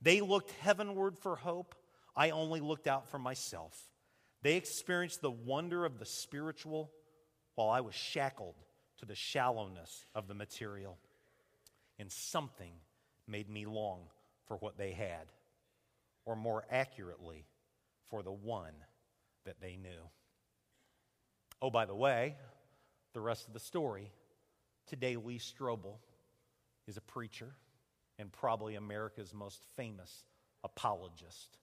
They 0.00 0.20
looked 0.20 0.50
heavenward 0.60 1.18
for 1.18 1.36
hope. 1.36 1.74
I 2.14 2.30
only 2.30 2.60
looked 2.60 2.86
out 2.86 3.08
for 3.08 3.18
myself. 3.18 3.76
They 4.42 4.56
experienced 4.56 5.22
the 5.22 5.30
wonder 5.30 5.84
of 5.84 5.98
the 5.98 6.06
spiritual 6.06 6.90
while 7.54 7.68
I 7.68 7.80
was 7.80 7.94
shackled 7.94 8.54
to 8.98 9.06
the 9.06 9.14
shallowness 9.14 10.06
of 10.14 10.28
the 10.28 10.34
material. 10.34 10.98
And 11.98 12.10
something 12.10 12.72
made 13.26 13.48
me 13.48 13.66
long 13.66 14.00
for 14.46 14.56
what 14.56 14.76
they 14.76 14.92
had, 14.92 15.32
or 16.24 16.34
more 16.34 16.64
accurately, 16.70 17.46
for 18.08 18.22
the 18.22 18.32
one 18.32 18.74
that 19.44 19.60
they 19.60 19.76
knew. 19.76 20.10
Oh, 21.60 21.70
by 21.70 21.86
the 21.86 21.94
way, 21.94 22.36
the 23.12 23.20
rest 23.20 23.46
of 23.46 23.54
the 23.54 23.60
story. 23.60 24.10
Today, 24.86 25.16
Lee 25.16 25.38
Strobel 25.38 25.98
is 26.86 26.96
a 26.96 27.02
preacher 27.02 27.54
and 28.18 28.32
probably 28.32 28.74
America's 28.74 29.32
most 29.32 29.64
famous 29.76 30.24
apologist 30.64 31.58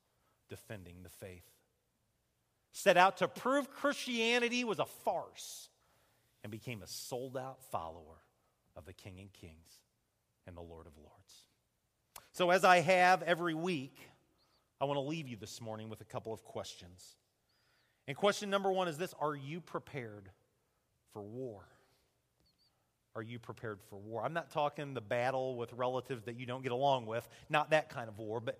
defending 0.50 1.04
the 1.04 1.10
faith. 1.10 1.50
Set 2.72 2.98
out 2.98 3.18
to 3.18 3.28
prove 3.28 3.72
Christianity 3.72 4.64
was 4.64 4.80
a 4.80 4.86
farce 4.86 5.70
and 6.44 6.52
became 6.52 6.82
a 6.82 6.88
sold 6.88 7.38
out 7.38 7.64
follower 7.72 8.24
of 8.76 8.86
the 8.86 8.94
King 8.94 9.20
and 9.20 9.32
Kings 9.34 9.84
and 10.48 10.56
the 10.56 10.62
Lord 10.62 10.88
of 10.88 10.98
Lords. 10.98 11.46
So, 12.32 12.52
as 12.52 12.64
I 12.64 12.80
have 12.80 13.24
every 13.24 13.54
week, 13.54 13.98
I 14.80 14.86
want 14.86 14.98
to 14.98 15.02
leave 15.02 15.28
you 15.28 15.36
this 15.36 15.60
morning 15.60 15.90
with 15.90 16.02
a 16.02 16.06
couple 16.06 16.32
of 16.32 16.44
questions. 16.44 17.16
And 18.08 18.16
question 18.16 18.50
number 18.50 18.72
one 18.72 18.88
is 18.88 18.98
this 18.98 19.14
Are 19.20 19.36
you 19.36 19.62
prepared 19.62 20.30
for 21.12 21.22
war? 21.22 21.64
Are 23.20 23.24
you 23.24 23.38
prepared 23.38 23.82
for 23.90 23.98
war? 23.98 24.24
I'm 24.24 24.32
not 24.32 24.50
talking 24.50 24.94
the 24.94 25.02
battle 25.02 25.58
with 25.58 25.74
relatives 25.74 26.24
that 26.24 26.40
you 26.40 26.46
don't 26.46 26.64
get 26.64 26.72
along 26.72 27.06
with, 27.06 27.28
not 27.50 27.72
that 27.72 27.90
kind 27.90 28.08
of 28.08 28.18
war, 28.18 28.40
but 28.40 28.58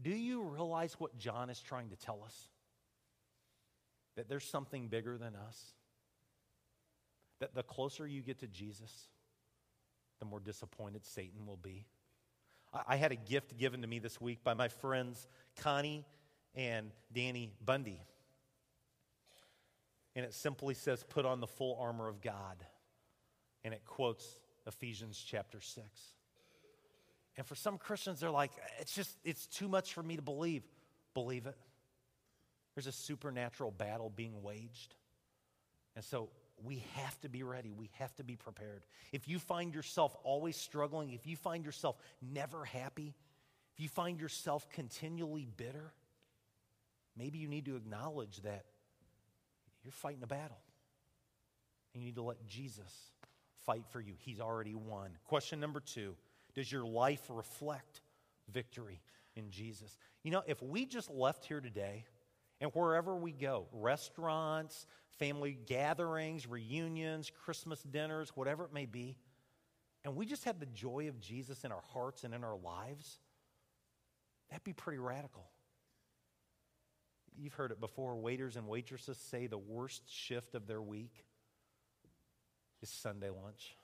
do 0.00 0.10
you 0.10 0.40
realize 0.40 0.94
what 0.98 1.18
John 1.18 1.50
is 1.50 1.60
trying 1.60 1.90
to 1.90 1.96
tell 1.96 2.22
us? 2.24 2.48
That 4.16 4.30
there's 4.30 4.44
something 4.44 4.88
bigger 4.88 5.18
than 5.18 5.36
us? 5.36 5.74
That 7.40 7.54
the 7.54 7.62
closer 7.62 8.06
you 8.06 8.22
get 8.22 8.38
to 8.38 8.46
Jesus, 8.46 9.08
the 10.18 10.24
more 10.24 10.40
disappointed 10.40 11.04
Satan 11.04 11.44
will 11.44 11.58
be. 11.58 11.84
I, 12.72 12.94
I 12.94 12.96
had 12.96 13.12
a 13.12 13.16
gift 13.16 13.58
given 13.58 13.82
to 13.82 13.86
me 13.86 13.98
this 13.98 14.18
week 14.22 14.42
by 14.42 14.54
my 14.54 14.68
friends 14.68 15.28
Connie 15.56 16.06
and 16.54 16.92
Danny 17.12 17.52
Bundy 17.62 18.00
and 20.14 20.24
it 20.24 20.34
simply 20.34 20.74
says, 20.74 21.04
Put 21.08 21.24
on 21.24 21.40
the 21.40 21.46
full 21.46 21.76
armor 21.80 22.08
of 22.08 22.20
God. 22.20 22.64
And 23.64 23.72
it 23.72 23.84
quotes 23.84 24.38
Ephesians 24.66 25.22
chapter 25.24 25.60
6. 25.60 25.86
And 27.36 27.46
for 27.46 27.54
some 27.54 27.78
Christians, 27.78 28.20
they're 28.20 28.30
like, 28.30 28.52
It's 28.78 28.94
just, 28.94 29.16
it's 29.24 29.46
too 29.46 29.68
much 29.68 29.94
for 29.94 30.02
me 30.02 30.16
to 30.16 30.22
believe. 30.22 30.62
Believe 31.14 31.46
it. 31.46 31.56
There's 32.74 32.86
a 32.86 32.92
supernatural 32.92 33.70
battle 33.70 34.10
being 34.14 34.42
waged. 34.42 34.94
And 35.94 36.04
so 36.04 36.30
we 36.62 36.84
have 36.94 37.20
to 37.20 37.28
be 37.28 37.42
ready. 37.42 37.72
We 37.72 37.90
have 37.98 38.14
to 38.16 38.24
be 38.24 38.36
prepared. 38.36 38.82
If 39.12 39.28
you 39.28 39.38
find 39.38 39.74
yourself 39.74 40.16
always 40.24 40.56
struggling, 40.56 41.12
if 41.12 41.26
you 41.26 41.36
find 41.36 41.64
yourself 41.64 41.96
never 42.20 42.64
happy, 42.64 43.14
if 43.74 43.80
you 43.80 43.88
find 43.88 44.20
yourself 44.20 44.68
continually 44.70 45.46
bitter, 45.56 45.92
maybe 47.16 47.38
you 47.38 47.48
need 47.48 47.66
to 47.66 47.76
acknowledge 47.76 48.40
that 48.42 48.64
you're 49.82 49.92
fighting 49.92 50.22
a 50.22 50.26
battle. 50.26 50.58
And 51.92 52.02
you 52.02 52.08
need 52.08 52.16
to 52.16 52.22
let 52.22 52.46
Jesus 52.46 53.11
fight 53.66 53.84
for 53.90 54.00
you. 54.00 54.14
He's 54.18 54.40
already 54.40 54.74
won. 54.74 55.10
Question 55.24 55.60
number 55.60 55.80
two 55.80 56.14
Does 56.54 56.70
your 56.70 56.84
life 56.84 57.22
reflect 57.28 58.00
victory 58.52 59.00
in 59.36 59.50
Jesus? 59.50 59.96
You 60.22 60.30
know, 60.30 60.42
if 60.46 60.62
we 60.62 60.86
just 60.86 61.10
left 61.10 61.44
here 61.44 61.60
today 61.60 62.04
And 62.60 62.70
wherever 62.74 63.16
we 63.16 63.32
go, 63.32 63.66
restaurants, 63.72 64.86
family 65.18 65.58
gatherings, 65.66 66.46
reunions, 66.46 67.30
Christmas 67.44 67.82
dinners, 67.82 68.30
whatever 68.36 68.64
it 68.64 68.72
may 68.72 68.86
be, 68.86 69.18
and 70.04 70.14
we 70.14 70.26
just 70.26 70.44
had 70.44 70.60
the 70.60 70.66
joy 70.66 71.08
of 71.08 71.20
Jesus 71.20 71.64
in 71.64 71.72
our 71.72 71.82
hearts 71.92 72.22
and 72.22 72.32
in 72.32 72.44
our 72.44 72.56
lives, 72.56 73.18
that'd 74.48 74.64
be 74.64 74.72
pretty 74.72 74.98
radical. 74.98 75.44
You've 77.36 77.54
heard 77.54 77.72
it 77.72 77.80
before. 77.80 78.16
Waiters 78.16 78.56
and 78.56 78.68
waitresses 78.68 79.18
say 79.18 79.48
the 79.48 79.58
worst 79.58 80.02
shift 80.08 80.54
of 80.54 80.66
their 80.66 80.82
week 80.82 81.24
is 82.82 82.90
Sunday 82.90 83.30
lunch. 83.30 83.76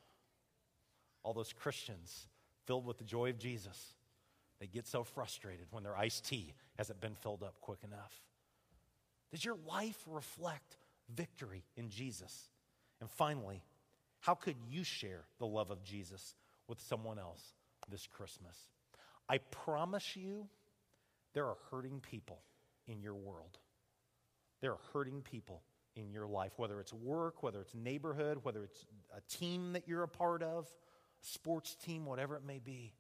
All 1.23 1.33
those 1.33 1.53
Christians 1.53 2.27
filled 2.67 2.87
with 2.87 2.99
the 2.99 3.05
joy 3.05 3.31
of 3.31 3.39
Jesus, 3.39 3.95
they 4.61 4.67
get 4.67 4.87
so 4.87 5.05
frustrated 5.05 5.67
when 5.71 5.83
their 5.85 5.97
iced 5.97 6.27
tea 6.27 6.55
hasn't 6.77 7.01
been 7.01 7.15
filled 7.15 7.43
up 7.43 7.61
quick 7.61 7.81
enough. 7.85 8.13
Does 9.31 9.45
your 9.45 9.57
life 9.67 9.99
reflect 10.07 10.77
victory 11.15 11.65
in 11.77 11.91
Jesus? 11.91 12.49
And 13.01 13.11
finally, 13.11 13.63
how 14.21 14.35
could 14.35 14.57
you 14.69 14.85
share 14.85 15.25
the 15.39 15.47
love 15.47 15.71
of 15.71 15.85
Jesus 15.85 16.35
with 16.67 16.81
someone 16.81 17.19
else 17.19 17.53
this 17.91 18.07
Christmas? 18.07 18.57
I 19.29 19.39
promise 19.39 20.17
you, 20.17 20.49
there 21.35 21.47
are 21.47 21.59
hurting 21.71 22.01
people 22.01 22.41
in 22.87 23.01
your 23.01 23.15
world. 23.15 23.59
There 24.61 24.73
are 24.73 24.81
hurting 24.93 25.23
people 25.23 25.63
in 25.99 26.13
your 26.13 26.27
life, 26.27 26.53
whether 26.57 26.81
it's 26.81 26.93
work, 26.93 27.43
whether 27.43 27.61
it's 27.61 27.75
neighborhood, 27.75 28.39
whether 28.43 28.65
it's 28.65 28.87
a 29.17 29.21
team 29.37 29.73
that 29.73 29.87
you're 29.87 30.03
a 30.03 30.09
part 30.09 30.43
of, 30.43 30.69
sports 31.21 31.75
team, 31.75 32.05
whatever 32.05 32.37
it 32.37 32.43
may 32.47 32.59
be. 32.59 32.95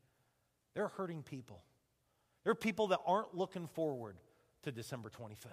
There 0.75 0.85
are 0.85 0.89
hurting 0.89 1.23
people. 1.23 1.63
There 2.45 2.51
are 2.51 2.57
people 2.57 2.89
that 2.89 3.01
aren't 3.07 3.35
looking 3.35 3.67
forward 3.69 4.17
to 4.63 4.73
December 4.73 5.11
25th 5.11 5.47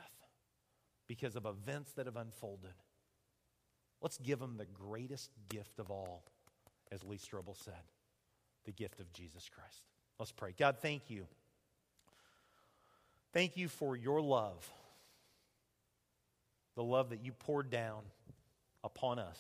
because 1.07 1.35
of 1.35 1.45
events 1.45 1.91
that 1.93 2.05
have 2.05 2.15
unfolded. 2.15 2.73
Let's 4.01 4.17
give 4.17 4.39
them 4.39 4.57
the 4.57 4.65
greatest 4.65 5.31
gift 5.49 5.79
of 5.79 5.89
all, 5.89 6.23
as 6.91 7.03
Lee 7.03 7.17
Strobel 7.17 7.55
said 7.55 7.73
the 8.65 8.71
gift 8.71 8.99
of 8.99 9.11
Jesus 9.13 9.49
Christ. 9.49 9.83
Let's 10.19 10.31
pray. 10.31 10.53
God, 10.57 10.77
thank 10.81 11.09
you. 11.09 11.27
Thank 13.33 13.57
you 13.57 13.67
for 13.67 13.95
your 13.95 14.21
love, 14.21 14.69
the 16.75 16.83
love 16.83 17.09
that 17.09 17.23
you 17.23 17.31
poured 17.31 17.69
down 17.69 18.03
upon 18.83 19.19
us 19.19 19.39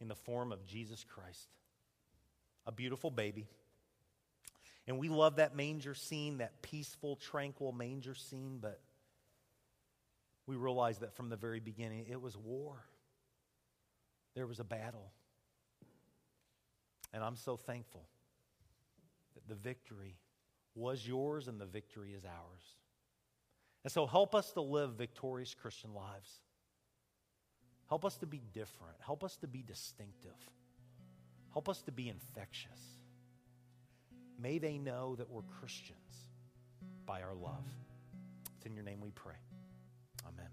in 0.00 0.08
the 0.08 0.14
form 0.14 0.52
of 0.52 0.64
Jesus 0.64 1.04
Christ, 1.04 1.48
a 2.66 2.72
beautiful 2.72 3.10
baby. 3.10 3.48
And 4.86 4.98
we 4.98 5.08
love 5.08 5.36
that 5.36 5.54
manger 5.54 5.94
scene, 5.94 6.38
that 6.38 6.62
peaceful, 6.62 7.16
tranquil 7.16 7.72
manger 7.72 8.14
scene, 8.14 8.58
but 8.60 8.80
we 10.46 10.56
realize 10.56 10.98
that 10.98 11.14
from 11.14 11.28
the 11.28 11.36
very 11.36 11.60
beginning 11.60 12.06
it 12.08 12.20
was 12.20 12.36
war. 12.36 12.76
There 14.34 14.46
was 14.46 14.60
a 14.60 14.64
battle. 14.64 15.12
And 17.12 17.22
I'm 17.22 17.36
so 17.36 17.56
thankful 17.56 18.06
that 19.34 19.48
the 19.48 19.54
victory 19.54 20.16
was 20.74 21.06
yours 21.06 21.48
and 21.48 21.60
the 21.60 21.66
victory 21.66 22.12
is 22.12 22.24
ours. 22.24 22.62
And 23.88 23.92
so 23.94 24.06
help 24.06 24.34
us 24.34 24.52
to 24.52 24.60
live 24.60 24.96
victorious 24.98 25.54
Christian 25.54 25.94
lives. 25.94 26.40
Help 27.88 28.04
us 28.04 28.18
to 28.18 28.26
be 28.26 28.42
different. 28.52 28.96
Help 29.00 29.24
us 29.24 29.38
to 29.38 29.46
be 29.46 29.62
distinctive. 29.62 30.36
Help 31.54 31.70
us 31.70 31.80
to 31.86 31.90
be 31.90 32.10
infectious. 32.10 32.98
May 34.38 34.58
they 34.58 34.76
know 34.76 35.16
that 35.16 35.30
we're 35.30 35.40
Christians 35.58 36.28
by 37.06 37.22
our 37.22 37.34
love. 37.34 37.64
It's 38.58 38.66
in 38.66 38.74
your 38.74 38.84
name 38.84 39.00
we 39.00 39.10
pray. 39.12 39.40
Amen. 40.26 40.50